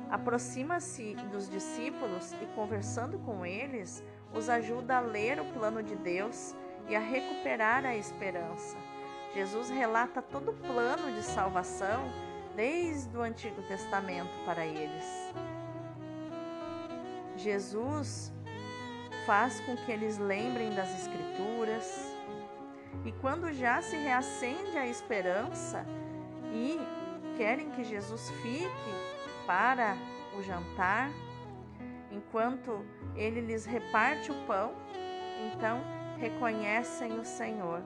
aproxima-se 0.10 1.16
dos 1.34 1.50
discípulos 1.50 2.32
e, 2.42 2.46
conversando 2.56 3.20
com 3.20 3.46
eles, 3.46 4.02
os 4.34 4.48
ajuda 4.48 4.98
a 4.98 5.02
ler 5.02 5.38
o 5.42 5.46
plano 5.52 5.84
de 5.84 5.98
Deus 5.98 6.56
e 6.88 6.96
a 6.96 7.00
recuperar 7.00 7.86
a 7.86 7.94
esperança. 7.94 8.78
Jesus 9.34 9.70
relata 9.70 10.22
todo 10.22 10.52
o 10.52 10.56
plano 10.56 11.12
de 11.14 11.24
salvação 11.24 12.10
desde 12.56 13.16
o 13.18 13.22
Antigo 13.22 13.62
Testamento 13.64 14.32
para 14.46 14.66
eles. 14.66 15.34
Jesus 17.36 18.32
faz 19.26 19.60
com 19.62 19.76
que 19.76 19.92
eles 19.92 20.18
lembrem 20.18 20.74
das 20.74 20.90
Escrituras 21.02 22.16
e, 23.06 23.12
quando 23.14 23.52
já 23.52 23.82
se 23.82 23.96
reacende 23.96 24.78
a 24.78 24.88
esperança 24.88 25.86
e 26.54 26.80
querem 27.38 27.70
que 27.72 27.84
Jesus 27.84 28.30
fique 28.42 28.92
para 29.46 29.96
o 30.38 30.42
jantar, 30.44 31.10
enquanto 32.12 32.86
ele 33.16 33.42
lhes 33.42 33.66
reparte 33.66 34.32
o 34.32 34.46
pão, 34.46 34.74
então 35.54 35.82
reconhecem 36.20 37.20
o 37.20 37.26
Senhor 37.26 37.82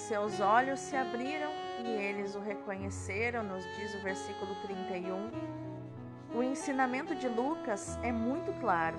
seus 0.00 0.40
olhos 0.40 0.80
se 0.80 0.96
abriram 0.96 1.50
e 1.84 1.88
eles 1.88 2.34
o 2.34 2.40
reconheceram, 2.40 3.42
nos 3.42 3.64
diz 3.76 3.94
o 3.94 3.98
versículo 3.98 4.54
31. 4.62 5.30
O 6.34 6.42
ensinamento 6.42 7.14
de 7.14 7.28
Lucas 7.28 7.98
é 8.02 8.10
muito 8.10 8.52
claro. 8.60 8.96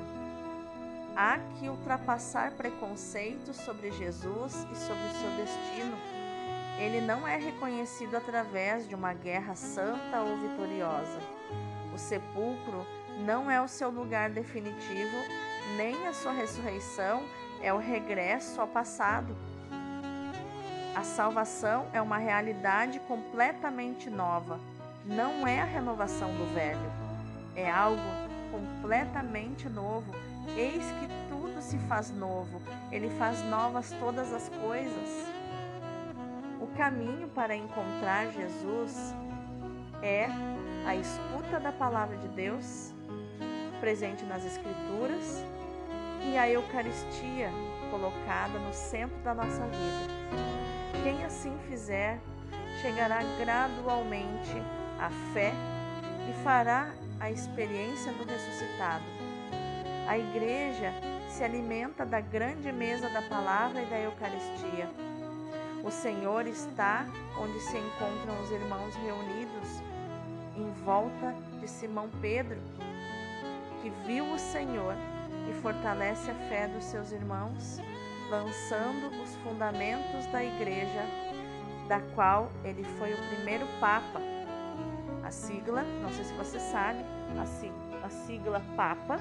Há 1.15 1.39
que 1.60 1.68
ultrapassar 1.68 2.51
preconceitos 2.51 3.58
sobre 3.58 3.91
Jesus 3.91 4.65
e 4.72 4.75
sobre 4.75 5.03
o 5.03 5.13
seu 5.13 5.30
destino. 5.38 5.98
Ele 6.80 7.01
não 7.01 7.27
é 7.27 7.38
reconhecido 7.38 8.15
através 8.15 8.88
de 8.88 8.96
uma 8.96 9.13
guerra 9.13 9.56
santa 9.56 10.22
ou 10.22 10.38
vitoriosa. 10.38 11.20
O 11.94 11.98
sepulcro 11.98 12.86
não 13.25 13.51
é 13.51 13.62
o 13.62 13.68
seu 13.68 13.89
lugar 13.89 14.30
definitivo, 14.30 15.18
nem 15.77 16.08
a 16.08 16.13
sua 16.13 16.32
ressurreição 16.32 17.24
é 17.62 17.74
o 17.74 17.77
regresso 17.77 18.60
ao 18.60 18.68
passado. 18.68 19.36
A 20.96 21.03
salvação 21.03 21.88
é 21.94 22.01
uma 22.01 22.18
realidade 22.18 23.00
completamente 23.01 24.10
nova, 24.10 24.60
não 25.06 25.48
é 25.48 25.62
a 25.62 25.65
renovação 25.65 26.30
do 26.30 26.53
velho. 26.53 26.91
É 27.56 27.70
algo 27.70 28.01
completamente 28.51 29.70
novo. 29.70 30.12
Eis 30.56 30.84
que 31.00 31.08
tudo 31.30 31.62
se 31.62 31.78
faz 31.88 32.12
novo, 32.12 32.62
ele 32.92 33.10
faz 33.18 33.42
novas 33.46 33.92
todas 34.00 34.34
as 34.34 34.50
coisas. 34.50 35.28
O 36.60 36.68
caminho 36.78 37.28
para 37.30 37.56
encontrar 37.56 38.32
Jesus 38.32 39.16
é 40.02 40.28
a 40.86 40.96
escuta 40.96 41.60
da 41.60 41.72
palavra 41.72 42.18
de 42.18 42.28
Deus, 42.30 42.94
presente 43.80 44.24
nas 44.26 44.46
Escrituras, 44.46 45.44
e 46.24 46.38
a 46.38 46.50
Eucaristia 46.50 47.50
colocada 47.90 48.60
no 48.60 48.74
centro 48.74 49.18
da 49.24 49.34
nossa 49.34 49.66
vida. 49.66 51.02
Quem 51.04 51.24
assim 51.26 51.58
fizer, 51.68 52.20
chegará 52.82 53.22
gradualmente 53.40 54.56
à 55.00 55.10
fé 55.34 55.52
e 56.30 56.44
fará 56.44 56.92
a 57.20 57.32
experiência 57.32 58.12
do 58.14 58.26
ressuscitado. 58.26 59.21
A 60.12 60.18
Igreja 60.18 60.91
se 61.30 61.41
alimenta 61.41 62.06
da 62.06 62.20
grande 62.20 62.70
mesa 62.70 63.08
da 63.08 63.22
palavra 63.22 63.82
e 63.82 63.86
da 63.86 63.98
Eucaristia. 63.98 64.89
O 65.86 65.89
Senhor 65.89 66.46
está 66.48 67.06
onde 67.39 67.58
se 67.62 67.77
encontram 67.77 68.38
os 68.44 68.51
irmãos 68.51 68.94
reunidos 68.96 69.82
em 70.58 70.70
volta 70.84 71.34
de 71.62 71.65
Simão 71.65 72.10
Pedro, 72.20 72.58
que 73.82 73.89
viu 74.06 74.25
o 74.34 74.38
Senhor 74.38 74.96
e 75.50 75.53
fortalece 75.62 76.30
a 76.30 76.36
fé 76.50 76.68
dos 76.68 76.84
seus 76.84 77.13
irmãos, 77.13 77.80
lançando 78.30 79.08
os 79.24 79.34
fundamentos 79.38 80.25
da 80.25 80.44
igreja, 80.44 81.06
da 81.88 82.01
qual 82.15 82.51
ele 82.65 82.84
foi 83.00 83.13
o 83.13 83.27
primeiro 83.30 83.65
Papa. 83.80 84.20
A 85.24 85.32
sigla, 85.32 85.84
não 86.01 86.12
sei 86.12 86.25
se 86.25 86.34
você 86.34 86.60
sabe, 86.60 87.00
a 87.39 87.46
sigla, 87.46 88.00
a 88.03 88.10
sigla 88.10 88.62
Papa 88.75 89.18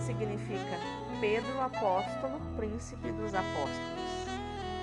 significa 0.00 0.78
Pedro 1.20 1.60
Apóstolo, 1.60 2.40
Príncipe 2.56 3.10
dos 3.12 3.34
Apóstolos. 3.34 4.06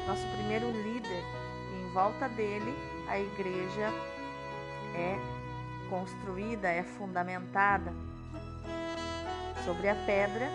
Nosso 0.07 0.25
primeiro 0.38 0.69
líder, 0.71 1.23
e 1.71 1.88
em 1.88 1.93
volta 1.93 2.27
dele 2.29 2.73
a 3.07 3.19
igreja 3.19 3.89
é 4.95 5.17
construída, 5.89 6.67
é 6.67 6.83
fundamentada 6.83 7.93
sobre 9.63 9.89
a 9.89 9.95
pedra 10.05 10.50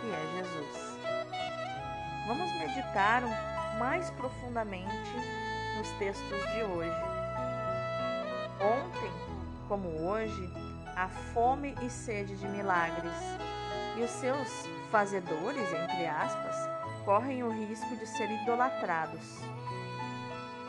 que 0.00 0.10
é 0.10 0.38
Jesus. 0.38 0.98
Vamos 2.26 2.52
meditar 2.58 3.22
mais 3.78 4.10
profundamente 4.10 5.14
nos 5.76 5.88
textos 5.92 6.52
de 6.52 6.62
hoje. 6.62 6.90
Ontem, 8.60 9.10
como 9.68 9.88
hoje, 10.06 10.52
há 10.94 11.08
fome 11.32 11.74
e 11.82 11.88
sede 11.88 12.36
de 12.36 12.46
milagres, 12.46 13.12
e 14.00 14.02
os 14.02 14.10
seus 14.12 14.66
fazedores, 14.90 15.70
entre 15.74 16.06
aspas, 16.06 16.56
correm 17.04 17.42
o 17.42 17.50
risco 17.50 17.94
de 17.96 18.06
ser 18.06 18.30
idolatrados. 18.30 19.42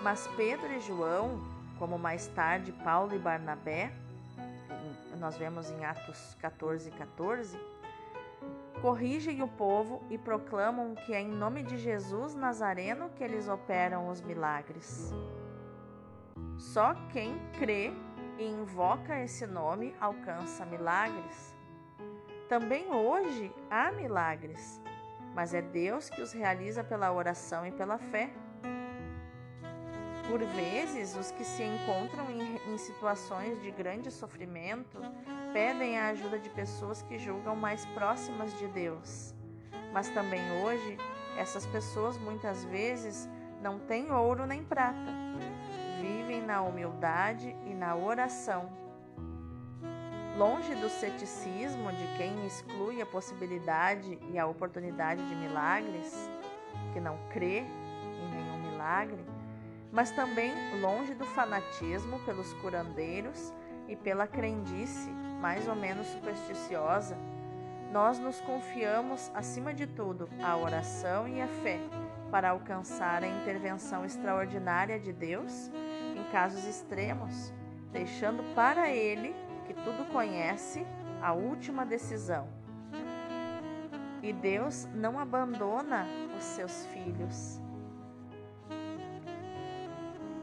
Mas 0.03 0.27
Pedro 0.36 0.73
e 0.73 0.82
João, 0.82 1.39
como 1.79 1.97
mais 1.97 2.27
tarde 2.27 2.73
Paulo 2.84 3.15
e 3.15 3.19
Barnabé, 3.19 3.93
nós 5.17 5.38
vemos 5.38 5.71
em 5.71 5.86
Atos 5.86 6.36
14, 6.41 6.91
14, 6.91 7.58
corrigem 8.82 9.41
o 9.41 9.47
povo 9.47 10.03
e 10.10 10.17
proclamam 10.17 10.93
que 10.93 11.13
é 11.13 11.21
em 11.21 11.29
nome 11.29 11.63
de 11.63 11.77
Jesus 11.77 12.36
Nazareno 12.36 13.12
que 13.12 13.23
eles 13.23 13.47
operam 13.47 14.10
os 14.10 14.19
milagres. 14.19 15.13
Só 16.58 16.95
quem 17.13 17.39
crê 17.58 17.93
e 18.38 18.43
invoca 18.43 19.17
esse 19.23 19.47
nome 19.47 19.95
alcança 20.01 20.65
milagres. 20.65 21.61
Também 22.51 22.91
hoje 22.91 23.49
há 23.69 23.93
milagres, 23.93 24.81
mas 25.33 25.53
é 25.53 25.61
Deus 25.61 26.09
que 26.09 26.21
os 26.21 26.33
realiza 26.33 26.83
pela 26.83 27.09
oração 27.09 27.65
e 27.65 27.71
pela 27.71 27.97
fé. 27.97 28.29
Por 30.27 30.43
vezes, 30.43 31.15
os 31.15 31.31
que 31.31 31.45
se 31.45 31.63
encontram 31.63 32.29
em, 32.29 32.57
em, 32.69 32.77
situações 32.77 33.61
de 33.61 33.71
grande 33.71 34.11
sofrimento 34.11 34.99
pedem 35.53 35.97
a 35.97 36.09
ajuda 36.09 36.37
de 36.37 36.49
pessoas 36.49 37.01
que 37.01 37.17
julgam 37.17 37.55
mais 37.55 37.85
próximas 37.85 38.53
de 38.59 38.67
Deus. 38.67 39.33
Mas 39.93 40.09
também 40.09 40.41
hoje, 40.61 40.97
essas 41.37 41.65
pessoas 41.65 42.17
muitas 42.17 42.65
vezes 42.65 43.29
não 43.61 43.79
têm 43.79 44.11
ouro 44.11 44.45
nem 44.45 44.61
prata. 44.61 45.13
Vivem 46.01 46.41
na 46.41 46.61
humildade 46.61 47.55
e 47.65 47.73
na 47.73 47.95
oração. 47.95 48.90
Longe 50.41 50.73
do 50.73 50.89
ceticismo 50.89 51.91
de 51.91 52.17
quem 52.17 52.47
exclui 52.47 52.99
a 52.99 53.06
possibilidade 53.06 54.17
e 54.34 54.39
a 54.39 54.47
oportunidade 54.47 55.23
de 55.23 55.36
milagres, 55.36 56.27
que 56.93 56.99
não 56.99 57.15
crê 57.30 57.60
em 57.60 58.32
nenhum 58.32 58.71
milagre, 58.71 59.23
mas 59.91 60.10
também 60.10 60.51
longe 60.82 61.13
do 61.13 61.25
fanatismo 61.27 62.17
pelos 62.21 62.51
curandeiros 62.54 63.54
e 63.88 63.95
pela 63.95 64.25
crendice 64.25 65.12
mais 65.39 65.67
ou 65.67 65.75
menos 65.75 66.08
supersticiosa, 66.08 67.15
nós 67.91 68.17
nos 68.17 68.41
confiamos, 68.41 69.30
acima 69.36 69.71
de 69.71 69.86
tudo, 69.86 70.27
à 70.43 70.58
oração 70.58 71.27
e 71.27 71.39
à 71.39 71.47
fé 71.47 71.77
para 72.32 72.49
alcançar 72.49 73.23
a 73.23 73.27
intervenção 73.27 74.04
extraordinária 74.04 74.99
de 74.99 75.13
Deus 75.13 75.69
em 76.17 76.23
casos 76.32 76.65
extremos, 76.65 77.54
deixando 77.91 78.41
para 78.56 78.89
Ele, 78.89 79.36
que 79.71 79.81
tudo 79.84 80.05
conhece, 80.12 80.86
a 81.21 81.31
última 81.31 81.86
decisão. 81.86 82.45
E 84.21 84.34
Deus 84.34 84.86
não 84.93 85.17
abandona 85.17 86.05
os 86.38 86.43
seus 86.43 86.86
filhos 86.88 87.62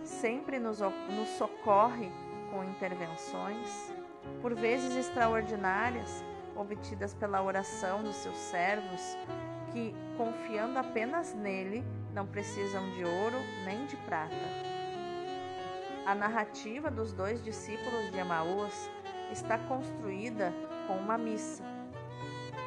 sempre 0.03 0.59
nos, 0.59 0.81
nos 0.81 1.29
socorre 1.37 2.11
com 2.51 2.65
intervenções, 2.65 3.93
por 4.41 4.55
vezes 4.55 4.97
extraordinárias, 4.97 6.25
obtidas 6.57 7.15
pela 7.15 7.43
oração 7.43 8.03
dos 8.03 8.17
seus 8.17 8.37
servos, 8.37 9.17
que, 9.71 9.95
confiando 10.17 10.79
apenas 10.79 11.35
nele, 11.35 11.85
não 12.13 12.27
precisam 12.27 12.83
de 12.95 13.05
ouro 13.05 13.37
nem 13.65 13.87
de 13.87 13.97
prata. 13.99 14.35
A 16.05 16.15
narrativa 16.15 16.91
dos 16.91 17.13
dois 17.13 17.45
discípulos 17.45 18.11
de 18.11 18.19
Emaús 18.19 18.91
está 19.31 19.59
construída 19.59 20.53
com 20.87 20.95
uma 20.97 21.19
missa. 21.19 21.63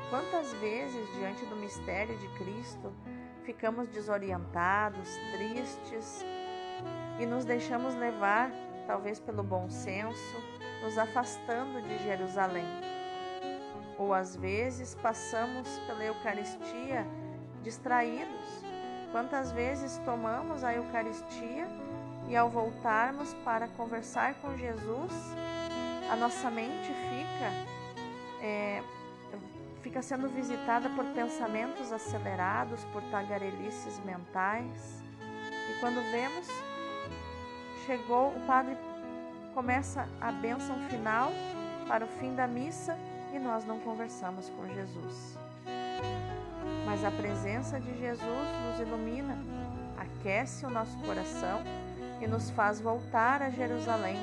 Quantas 0.10 0.54
vezes, 0.56 1.08
diante 1.16 1.46
do 1.46 1.56
mistério 1.56 2.18
de 2.18 2.28
Cristo, 2.38 2.92
ficamos 3.44 3.88
desorientados, 3.90 5.10
tristes, 5.32 6.26
e 7.20 7.26
nos 7.26 7.46
deixamos 7.46 7.96
levar, 7.96 8.52
talvez 8.88 9.20
pelo 9.20 9.44
bom 9.44 9.70
senso, 9.70 10.38
nos 10.84 10.98
afastando 10.98 11.82
de 11.82 11.98
Jerusalém. 12.00 12.66
Ou 13.98 14.14
às 14.14 14.36
vezes 14.36 14.96
passamos 14.96 15.80
pela 15.86 16.04
Eucaristia 16.04 17.06
distraídos. 17.64 18.64
Quantas 19.12 19.52
vezes 19.52 19.98
tomamos 20.00 20.64
a 20.64 20.74
Eucaristia 20.74 21.68
e 22.28 22.36
ao 22.36 22.50
voltarmos 22.50 23.34
para 23.46 23.68
conversar 23.70 24.36
com 24.36 24.58
Jesus, 24.58 25.14
a 26.12 26.16
nossa 26.18 26.52
mente 26.52 26.88
fica 26.88 27.72
é, 28.42 28.84
fica 29.82 30.02
sendo 30.02 30.28
visitada 30.28 30.90
por 30.90 31.06
pensamentos 31.06 31.92
acelerados, 31.92 32.84
por 32.92 33.02
tagarelices 33.04 33.98
mentais. 34.04 35.02
E 35.70 35.80
quando 35.80 36.02
vemos, 36.12 36.48
chegou, 37.86 38.28
o 38.30 38.46
padre 38.46 38.78
começa 39.54 40.08
a 40.20 40.34
bênção 40.34 40.76
final 40.90 41.32
para 41.88 42.04
o 42.04 42.08
fim 42.08 42.36
da 42.36 42.46
missa 42.46 42.98
e 43.34 43.40
nós 43.40 43.64
não 43.66 43.80
conversamos 43.80 44.50
com 44.50 44.68
Jesus. 44.68 45.38
Mas 46.86 47.06
a 47.06 47.12
presença 47.12 47.80
de 47.80 47.98
Jesus 47.98 48.48
nos 48.68 48.80
ilumina, 48.86 49.38
aquece 49.98 50.66
o 50.66 50.70
nosso 50.70 50.98
coração 51.00 51.62
e 52.20 52.28
nos 52.28 52.50
faz 52.50 52.82
voltar 52.82 53.42
a 53.42 53.50
Jerusalém, 53.50 54.18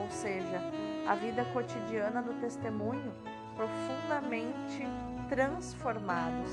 ou 0.00 0.08
seja, 0.10 0.81
a 1.12 1.14
vida 1.14 1.44
cotidiana 1.52 2.22
do 2.22 2.32
testemunho, 2.40 3.12
profundamente 3.54 4.82
transformados. 5.28 6.50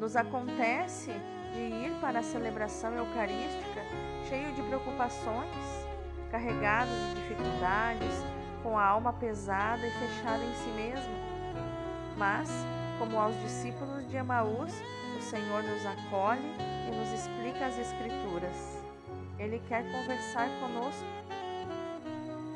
Nos 0.00 0.16
acontece 0.16 1.12
de 1.52 1.60
ir 1.60 1.92
para 2.00 2.20
a 2.20 2.22
celebração 2.22 2.94
eucarística 2.94 3.82
cheio 4.30 4.50
de 4.54 4.62
preocupações, 4.62 5.86
carregado 6.30 6.88
de 6.88 7.20
dificuldades, 7.20 8.24
com 8.62 8.78
a 8.78 8.84
alma 8.86 9.12
pesada 9.12 9.86
e 9.86 9.90
fechada 9.90 10.42
em 10.42 10.54
si 10.54 10.70
mesmo. 10.70 11.14
Mas, 12.16 12.48
como 12.98 13.18
aos 13.18 13.38
discípulos 13.42 14.08
de 14.08 14.16
Emaús, 14.16 14.72
o 15.18 15.20
Senhor 15.20 15.62
nos 15.62 15.84
acolhe 15.84 16.56
e 16.88 16.96
nos 16.96 17.12
explica 17.12 17.66
as 17.66 17.78
Escrituras. 17.78 18.82
Ele 19.38 19.60
quer 19.68 19.84
conversar 19.92 20.48
conosco. 20.60 21.31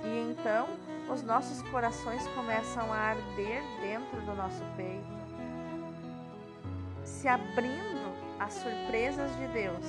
E 0.06 0.30
então 0.30 0.68
os 1.12 1.22
nossos 1.22 1.60
corações 1.62 2.24
começam 2.28 2.92
a 2.92 2.96
arder 2.96 3.62
dentro 3.80 4.20
do 4.20 4.34
nosso 4.34 4.62
peito, 4.76 5.16
se 7.04 7.26
abrindo 7.26 8.14
às 8.38 8.52
surpresas 8.54 9.34
de 9.36 9.48
Deus, 9.48 9.84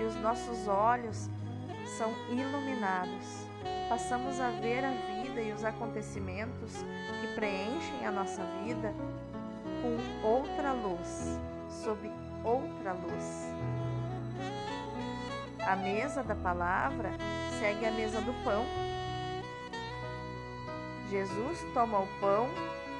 e 0.00 0.02
os 0.02 0.16
nossos 0.16 0.66
olhos 0.66 1.30
são 1.96 2.12
iluminados. 2.28 3.46
Passamos 3.88 4.40
a 4.40 4.50
ver 4.50 4.84
a 4.84 4.90
vida 4.90 5.40
e 5.40 5.52
os 5.52 5.64
acontecimentos 5.64 6.84
que 7.20 7.34
preenchem 7.34 8.04
a 8.04 8.10
nossa 8.10 8.42
vida 8.64 8.92
com 9.80 10.26
outra 10.26 10.72
luz, 10.72 11.38
sob 11.68 12.10
outra 12.42 12.92
luz. 12.92 13.52
A 15.64 15.76
mesa 15.76 16.22
da 16.22 16.34
palavra 16.34 17.10
segue 17.60 17.86
a 17.86 17.90
mesa 17.92 18.20
do 18.20 18.32
pão. 18.44 18.64
Jesus 21.10 21.64
toma 21.72 22.00
o 22.00 22.06
pão, 22.20 22.48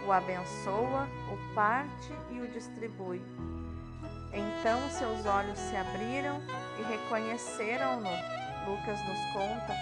o 0.07 0.13
abençoa, 0.13 1.09
o 1.33 1.55
parte 1.55 2.13
e 2.31 2.41
o 2.41 2.49
distribui. 2.49 3.21
Então 4.33 4.79
seus 4.91 5.27
olhos 5.27 5.59
se 5.59 5.77
abriram 5.77 6.41
e 6.79 6.83
reconheceram-no. 6.83 8.11
Lucas 8.67 8.99
nos 9.07 9.33
conta 9.33 9.75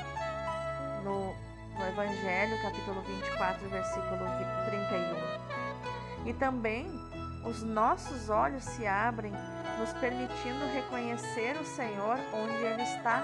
no, 1.02 1.34
no 1.78 1.88
Evangelho, 1.88 2.62
capítulo 2.62 3.02
24, 3.02 3.68
versículo 3.68 4.24
31. 4.66 6.28
E 6.28 6.32
também 6.34 6.87
os 7.44 7.62
nossos 7.62 8.30
olhos 8.30 8.64
se 8.64 8.87
abrem 8.87 9.32
nos 9.78 9.92
permitindo 9.94 10.64
reconhecer 10.72 11.56
o 11.60 11.64
Senhor 11.64 12.18
onde 12.32 12.54
Ele 12.54 12.82
está, 12.82 13.22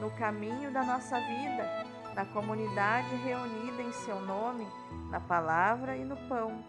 no 0.00 0.10
caminho 0.12 0.72
da 0.72 0.82
nossa 0.82 1.20
vida, 1.20 1.83
na 2.14 2.24
comunidade 2.24 3.14
reunida 3.16 3.82
em 3.82 3.92
Seu 3.92 4.20
nome, 4.20 4.66
na 5.10 5.20
palavra 5.20 5.96
e 5.96 6.04
no 6.04 6.16
pão. 6.28 6.64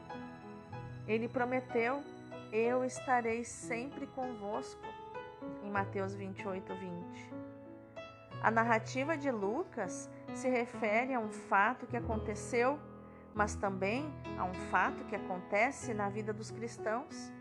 Ele 1.07 1.27
prometeu: 1.27 2.03
Eu 2.51 2.83
estarei 2.83 3.43
sempre 3.43 4.07
convosco, 4.07 4.81
em 5.63 5.69
Mateus 5.69 6.13
28, 6.13 6.73
20. 6.73 7.33
A 8.41 8.51
narrativa 8.51 9.17
de 9.17 9.31
Lucas 9.31 10.09
se 10.33 10.49
refere 10.49 11.13
a 11.13 11.19
um 11.19 11.31
fato 11.31 11.87
que 11.87 11.97
aconteceu, 11.97 12.79
mas 13.33 13.55
também 13.55 14.11
a 14.37 14.43
um 14.43 14.53
fato 14.71 15.03
que 15.05 15.15
acontece 15.15 15.93
na 15.93 16.09
vida 16.09 16.31
dos 16.31 16.51
cristãos 16.51 17.31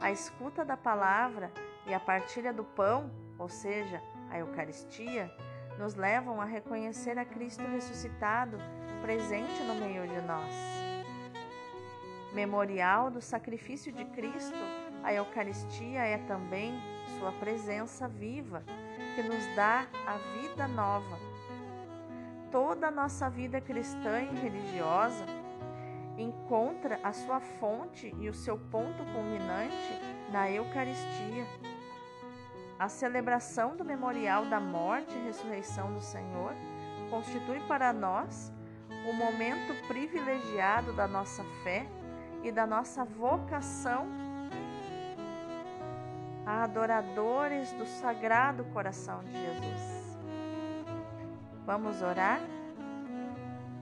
a 0.00 0.10
escuta 0.10 0.64
da 0.64 0.76
palavra 0.76 1.52
e 1.86 1.92
a 1.92 2.00
partilha 2.00 2.52
do 2.52 2.64
pão, 2.64 3.10
ou 3.38 3.48
seja, 3.48 4.02
a 4.30 4.38
Eucaristia, 4.38 5.30
nos 5.80 5.94
levam 5.94 6.38
a 6.42 6.44
reconhecer 6.44 7.18
a 7.18 7.24
Cristo 7.24 7.64
ressuscitado 7.64 8.58
presente 9.00 9.62
no 9.62 9.74
meio 9.74 10.06
de 10.06 10.20
nós. 10.20 10.54
Memorial 12.34 13.10
do 13.10 13.22
sacrifício 13.22 13.90
de 13.90 14.04
Cristo, 14.04 14.58
a 15.02 15.14
Eucaristia 15.14 16.00
é 16.00 16.18
também 16.18 16.78
Sua 17.18 17.32
presença 17.32 18.06
viva, 18.06 18.62
que 19.16 19.22
nos 19.22 19.44
dá 19.56 19.86
a 20.06 20.18
vida 20.38 20.68
nova. 20.68 21.18
Toda 22.52 22.88
a 22.88 22.90
nossa 22.90 23.30
vida 23.30 23.58
cristã 23.60 24.20
e 24.20 24.34
religiosa 24.36 25.24
encontra 26.18 27.00
a 27.02 27.12
sua 27.12 27.40
fonte 27.40 28.14
e 28.18 28.28
o 28.28 28.34
seu 28.34 28.58
ponto 28.58 29.02
culminante 29.14 29.98
na 30.30 30.50
Eucaristia. 30.50 31.46
A 32.80 32.88
celebração 32.88 33.76
do 33.76 33.84
memorial 33.84 34.46
da 34.46 34.58
morte 34.58 35.14
e 35.14 35.24
ressurreição 35.26 35.92
do 35.92 36.00
Senhor 36.00 36.54
constitui 37.10 37.60
para 37.68 37.92
nós 37.92 38.50
o 39.06 39.12
momento 39.12 39.86
privilegiado 39.86 40.90
da 40.94 41.06
nossa 41.06 41.44
fé 41.62 41.86
e 42.42 42.50
da 42.50 42.66
nossa 42.66 43.04
vocação 43.04 44.06
a 46.46 46.64
adoradores 46.64 47.70
do 47.74 47.84
Sagrado 47.84 48.64
Coração 48.72 49.22
de 49.24 49.32
Jesus. 49.32 50.18
Vamos 51.66 52.00
orar? 52.00 52.40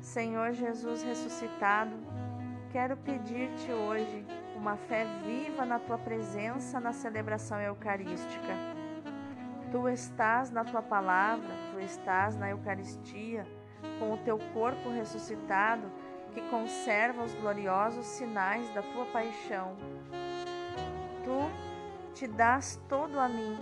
Senhor 0.01 0.55
Jesus 0.55 1.05
ressuscitado, 1.05 1.97
Quero 2.73 2.97
pedir-te 2.99 3.73
hoje 3.73 4.27
uma 4.55 4.77
fé 4.77 5.07
viva 5.25 5.65
na 5.65 5.79
tua 5.79 5.97
presença 5.97 6.79
na 6.79 6.93
celebração 6.93 7.59
eucarística. 7.61 8.78
Tu 9.71 9.89
estás 9.89 10.51
na 10.51 10.65
tua 10.65 10.81
palavra, 10.81 11.49
tu 11.71 11.79
estás 11.79 12.37
na 12.37 12.49
Eucaristia, 12.49 13.47
com 13.99 14.15
o 14.15 14.17
teu 14.19 14.39
corpo 14.55 14.89
ressuscitado 14.91 15.91
que 16.33 16.41
conserva 16.49 17.23
os 17.23 17.35
gloriosos 17.35 18.07
sinais 18.07 18.73
da 18.75 18.81
tua 18.81 19.05
paixão. 19.07 19.77
Tu 21.23 22.15
te 22.15 22.27
dás 22.27 22.81
todo 22.89 23.21
a 23.21 23.29
mim 23.29 23.59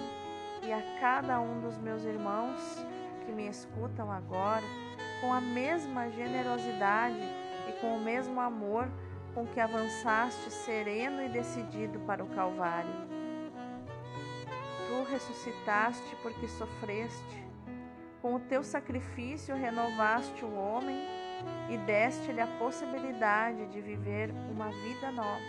e 0.63 0.73
a 0.73 0.81
cada 1.01 1.41
um 1.41 1.61
dos 1.61 1.77
meus 1.79 2.05
irmãos 2.05 2.87
que 3.25 3.33
me 3.33 3.49
escutam 3.49 4.11
agora 4.11 4.65
com 5.21 5.33
a 5.33 5.41
mesma 5.41 6.09
generosidade 6.11 7.21
e 7.69 7.73
com 7.81 7.97
o 7.97 8.01
mesmo 8.01 8.41
amor 8.41 8.89
com 9.35 9.45
que 9.47 9.59
avançaste 9.59 10.51
sereno 10.51 11.23
e 11.23 11.29
decidido 11.29 11.99
para 12.01 12.23
o 12.23 12.29
Calvário. 12.29 13.16
Ressuscitaste 15.11 16.17
porque 16.23 16.49
sofreste. 16.49 17.45
Com 18.21 18.35
o 18.35 18.41
teu 18.41 18.63
sacrifício 18.63 19.55
renovaste 19.55 20.45
o 20.45 20.55
homem 20.55 21.07
e 21.71 21.77
deste-lhe 21.79 22.41
a 22.41 22.47
possibilidade 22.59 23.67
de 23.67 23.81
viver 23.81 24.31
uma 24.51 24.69
vida 24.71 25.11
nova. 25.13 25.41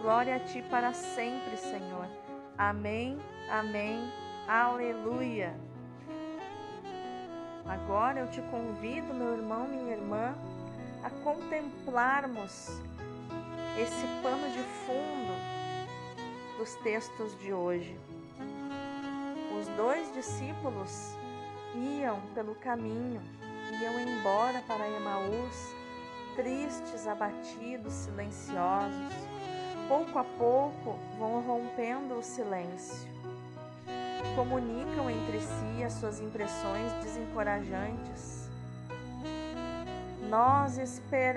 Glória 0.00 0.36
a 0.36 0.40
ti 0.40 0.62
para 0.70 0.92
sempre, 0.92 1.56
Senhor. 1.56 2.06
Amém, 2.58 3.18
amém, 3.50 4.10
aleluia. 4.48 5.54
Agora 7.64 8.20
eu 8.20 8.30
te 8.30 8.40
convido, 8.42 9.12
meu 9.12 9.34
irmão, 9.34 9.66
minha 9.66 9.92
irmã, 9.92 10.34
a 11.02 11.10
contemplarmos 11.22 12.80
esse 13.78 14.06
pano 14.22 14.50
de 14.50 14.62
fundo 14.86 15.34
dos 16.58 16.74
textos 16.76 17.38
de 17.40 17.52
hoje. 17.52 17.98
Dois 19.76 20.12
discípulos 20.14 21.14
iam 21.74 22.20
pelo 22.34 22.54
caminho, 22.54 23.20
iam 23.80 24.00
embora 24.00 24.62
para 24.66 24.88
Emaús, 24.88 25.74
tristes, 26.34 27.06
abatidos, 27.06 27.92
silenciosos. 27.92 29.12
Pouco 29.88 30.18
a 30.18 30.24
pouco 30.24 30.98
vão 31.18 31.40
rompendo 31.42 32.14
o 32.14 32.22
silêncio. 32.22 33.08
Comunicam 34.34 35.08
entre 35.10 35.40
si 35.40 35.84
as 35.84 35.92
suas 35.92 36.20
impressões 36.20 36.92
desencorajantes 37.02 38.46
nós 40.28 40.76
esperávamos, 40.76 41.36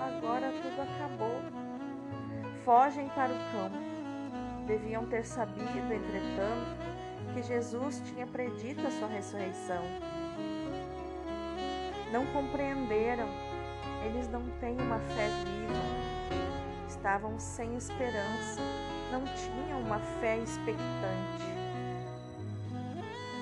agora 0.00 0.52
tudo 0.62 0.82
acabou. 0.82 1.40
Fogem 2.64 3.08
para 3.08 3.32
o 3.32 3.38
campo. 3.50 3.85
Deviam 4.66 5.06
ter 5.06 5.24
sabido, 5.24 5.92
entretanto, 5.92 6.76
que 7.32 7.42
Jesus 7.42 8.02
tinha 8.06 8.26
predito 8.26 8.86
a 8.86 8.90
sua 8.90 9.08
ressurreição. 9.08 9.82
Não 12.12 12.26
compreenderam, 12.26 13.28
eles 14.04 14.28
não 14.28 14.42
têm 14.60 14.76
uma 14.80 14.98
fé 14.98 15.28
viva. 15.44 16.36
Estavam 16.88 17.38
sem 17.38 17.76
esperança, 17.76 18.60
não 19.12 19.22
tinham 19.34 19.80
uma 19.80 19.98
fé 20.20 20.38
expectante 20.38 21.56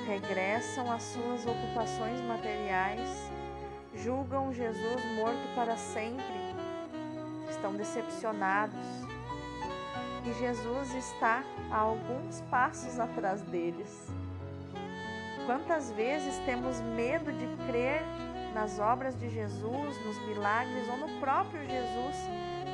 regressam 0.07 0.93
às 0.93 1.03
suas 1.03 1.47
ocupações 1.47 2.21
materiais 2.21 3.31
julgam 3.97 4.53
Jesus 4.53 5.05
morto 5.17 5.55
para 5.55 5.77
sempre, 5.77 6.25
estão 7.49 7.75
decepcionados. 7.75 9.14
E 10.25 10.33
Jesus 10.33 10.95
está 10.95 11.45
a 11.71 11.77
alguns 11.77 12.41
passos 12.51 12.99
atrás 12.99 13.43
deles. 13.43 14.09
Quantas 15.45 15.91
vezes 15.93 16.39
temos 16.47 16.81
medo 16.81 17.31
de 17.31 17.47
crer 17.67 18.03
nas 18.55 18.79
obras 18.79 19.15
de 19.19 19.29
Jesus, 19.29 20.05
nos 20.05 20.19
milagres 20.27 20.89
ou 20.89 20.97
no 20.97 21.21
próprio 21.21 21.61
Jesus, 21.67 22.17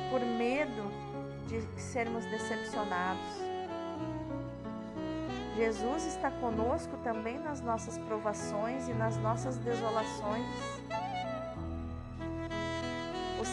por 0.09 0.21
medo 0.21 0.89
de 1.47 1.61
sermos 1.81 2.23
decepcionados? 2.25 3.51
Jesus 5.57 6.05
está 6.05 6.31
conosco 6.31 6.95
também 7.03 7.37
nas 7.37 7.59
nossas 7.61 7.97
provações 7.97 8.87
e 8.87 8.93
nas 8.93 9.17
nossas 9.17 9.57
desolações. 9.57 10.47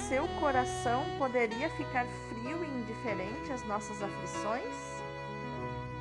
Seu 0.09 0.27
coração 0.41 1.05
poderia 1.19 1.69
ficar 1.71 2.07
frio 2.29 2.65
e 2.65 2.81
indiferente 2.81 3.53
às 3.53 3.63
nossas 3.67 4.03
aflições? 4.03 4.75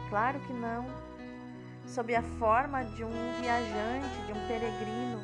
Claro 0.09 0.39
que 0.39 0.53
não. 0.53 0.85
Sob 1.85 2.15
a 2.15 2.23
forma 2.39 2.83
de 2.85 3.03
um 3.03 3.33
viajante, 3.41 4.25
de 4.25 4.31
um 4.33 4.47
peregrino, 4.47 5.21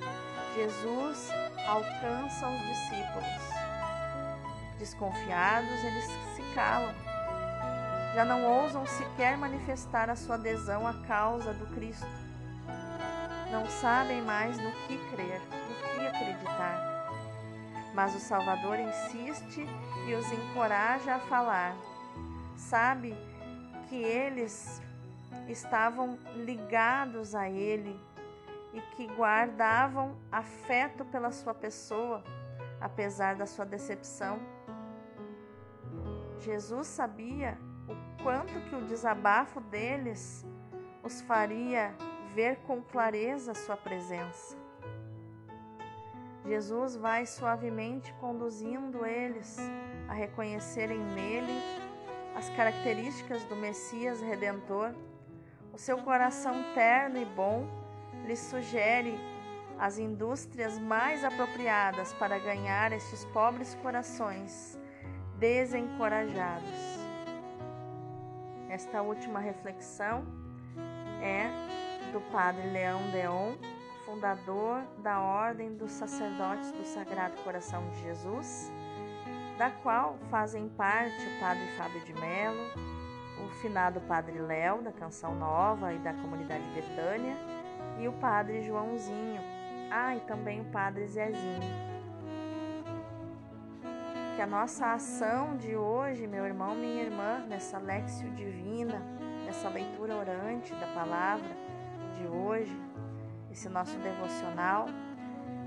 Jesus 0.55 1.29
alcança 1.67 2.47
os 2.47 2.59
discípulos. 2.59 3.53
Desconfiados, 4.77 5.83
eles 5.83 6.05
se 6.35 6.41
calam 6.53 6.93
já 8.13 8.23
não 8.23 8.45
ousam 8.45 8.85
sequer 8.85 9.35
manifestar 9.37 10.07
a 10.07 10.15
sua 10.15 10.35
adesão 10.35 10.87
à 10.87 10.93
causa 11.07 11.51
do 11.51 11.65
Cristo. 11.73 12.05
Não 13.51 13.67
sabem 13.67 14.21
mais 14.21 14.55
no 14.57 14.71
que 14.87 14.97
crer. 15.09 15.41
Mas 17.93 18.15
o 18.15 18.19
Salvador 18.19 18.79
insiste 18.79 19.65
e 20.07 20.13
os 20.13 20.31
encoraja 20.31 21.15
a 21.15 21.19
falar. 21.19 21.75
Sabe 22.55 23.15
que 23.87 23.95
eles 23.95 24.81
estavam 25.47 26.17
ligados 26.35 27.35
a 27.35 27.49
Ele 27.49 27.99
e 28.73 28.81
que 28.95 29.07
guardavam 29.07 30.17
afeto 30.31 31.05
pela 31.05 31.31
sua 31.31 31.53
pessoa, 31.53 32.23
apesar 32.81 33.35
da 33.35 33.45
sua 33.45 33.65
decepção. 33.65 34.39
Jesus 36.39 36.87
sabia 36.87 37.57
quanto 38.21 38.59
que 38.69 38.75
o 38.75 38.85
desabafo 38.85 39.61
deles 39.61 40.45
os 41.03 41.21
faria 41.21 41.93
ver 42.33 42.57
com 42.65 42.81
clareza 42.81 43.53
sua 43.53 43.77
presença. 43.77 44.62
Jesus 46.45 46.95
vai 46.97 47.25
suavemente 47.25 48.13
conduzindo 48.19 49.05
eles 49.05 49.57
a 50.09 50.13
reconhecerem 50.13 50.99
nele 50.99 51.61
as 52.35 52.49
características 52.49 53.43
do 53.45 53.55
Messias 53.55 54.21
redentor. 54.21 54.93
O 55.71 55.77
seu 55.77 55.97
coração 55.99 56.53
terno 56.73 57.17
e 57.17 57.25
bom 57.25 57.65
lhes 58.25 58.39
sugere 58.39 59.17
as 59.79 59.97
indústrias 59.97 60.77
mais 60.77 61.23
apropriadas 61.23 62.13
para 62.13 62.37
ganhar 62.37 62.91
estes 62.91 63.23
pobres 63.25 63.75
corações 63.75 64.77
desencorajados. 65.37 66.69
Esta 68.69 69.01
última 69.01 69.39
reflexão 69.39 70.25
é 71.21 71.47
do 72.11 72.19
Padre 72.31 72.69
Leão 72.69 72.99
Deon, 73.11 73.55
fundador 74.05 74.83
da 74.99 75.19
Ordem 75.21 75.75
dos 75.75 75.91
Sacerdotes 75.91 76.71
do 76.71 76.85
Sagrado 76.85 77.35
Coração 77.43 77.89
de 77.89 78.01
Jesus, 78.01 78.71
da 79.57 79.69
qual 79.69 80.17
fazem 80.29 80.67
parte 80.69 81.25
o 81.25 81.39
Padre 81.39 81.67
Fábio 81.77 82.01
de 82.01 82.13
Mello, 82.13 82.71
o 83.45 83.49
finado 83.61 84.01
Padre 84.01 84.39
Léo, 84.39 84.81
da 84.81 84.91
Canção 84.91 85.35
Nova 85.35 85.93
e 85.93 85.97
da 85.99 86.13
Comunidade 86.13 86.63
Betânia, 86.73 87.35
e 87.99 88.07
o 88.07 88.13
Padre 88.13 88.61
Joãozinho, 88.63 89.41
ah, 89.91 90.15
e 90.15 90.19
também 90.21 90.61
o 90.61 90.65
Padre 90.65 91.07
Zezinho. 91.07 91.93
Que 94.35 94.41
a 94.41 94.47
nossa 94.47 94.93
ação 94.93 95.55
de 95.57 95.75
hoje, 95.75 96.25
meu 96.25 96.45
irmão, 96.45 96.75
minha 96.75 97.03
irmã, 97.03 97.45
nessa 97.47 97.77
Lexio 97.77 98.31
Divina, 98.31 98.99
nessa 99.45 99.69
leitura 99.69 100.15
orante 100.15 100.73
da 100.73 100.87
palavra 100.87 101.55
de 102.17 102.25
hoje, 102.25 102.75
esse 103.53 103.69
nosso 103.69 103.95
devocional, 103.99 104.87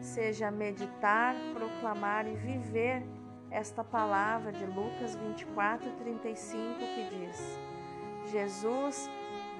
seja 0.00 0.50
meditar, 0.50 1.36
proclamar 1.54 2.26
e 2.26 2.34
viver 2.34 3.02
esta 3.48 3.84
palavra 3.84 4.52
de 4.52 4.66
Lucas 4.66 5.14
24, 5.14 5.88
35, 5.92 6.78
que 6.78 7.08
diz: 7.08 7.58
Jesus 8.32 9.08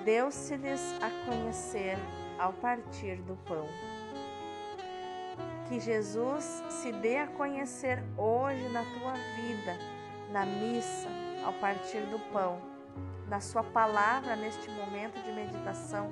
deu-se-lhes 0.05 0.95
a 1.01 1.09
conhecer 1.25 1.97
ao 2.39 2.53
partir 2.53 3.17
do 3.23 3.37
pão. 3.45 3.67
Que 5.69 5.79
Jesus 5.79 6.65
se 6.69 6.93
dê 6.93 7.19
a 7.19 7.29
conhecer 7.29 8.03
hoje 8.17 8.69
na 8.71 8.83
tua 8.83 9.13
vida, 9.37 9.79
na 10.33 10.45
missa, 10.45 11.09
ao 11.45 11.53
partir 11.55 12.01
do 12.07 12.19
pão, 12.33 12.61
na 13.29 13.41
Sua 13.41 13.63
palavra 13.63 14.35
neste 14.35 14.69
momento 14.71 15.23
de 15.23 15.33
meditação, 15.33 16.11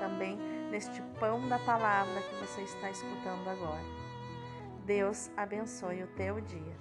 também 0.00 0.57
neste 0.70 1.00
pão 1.18 1.48
da 1.48 1.58
palavra 1.58 2.20
que 2.20 2.34
você 2.36 2.62
está 2.62 2.90
escutando 2.90 3.48
agora. 3.48 3.84
Deus 4.84 5.30
abençoe 5.36 6.02
o 6.02 6.06
teu 6.08 6.40
dia. 6.40 6.76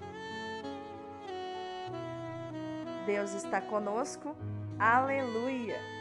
Deus 3.06 3.34
está 3.34 3.62
conosco. 3.62 4.36
Aleluia! 4.78 5.97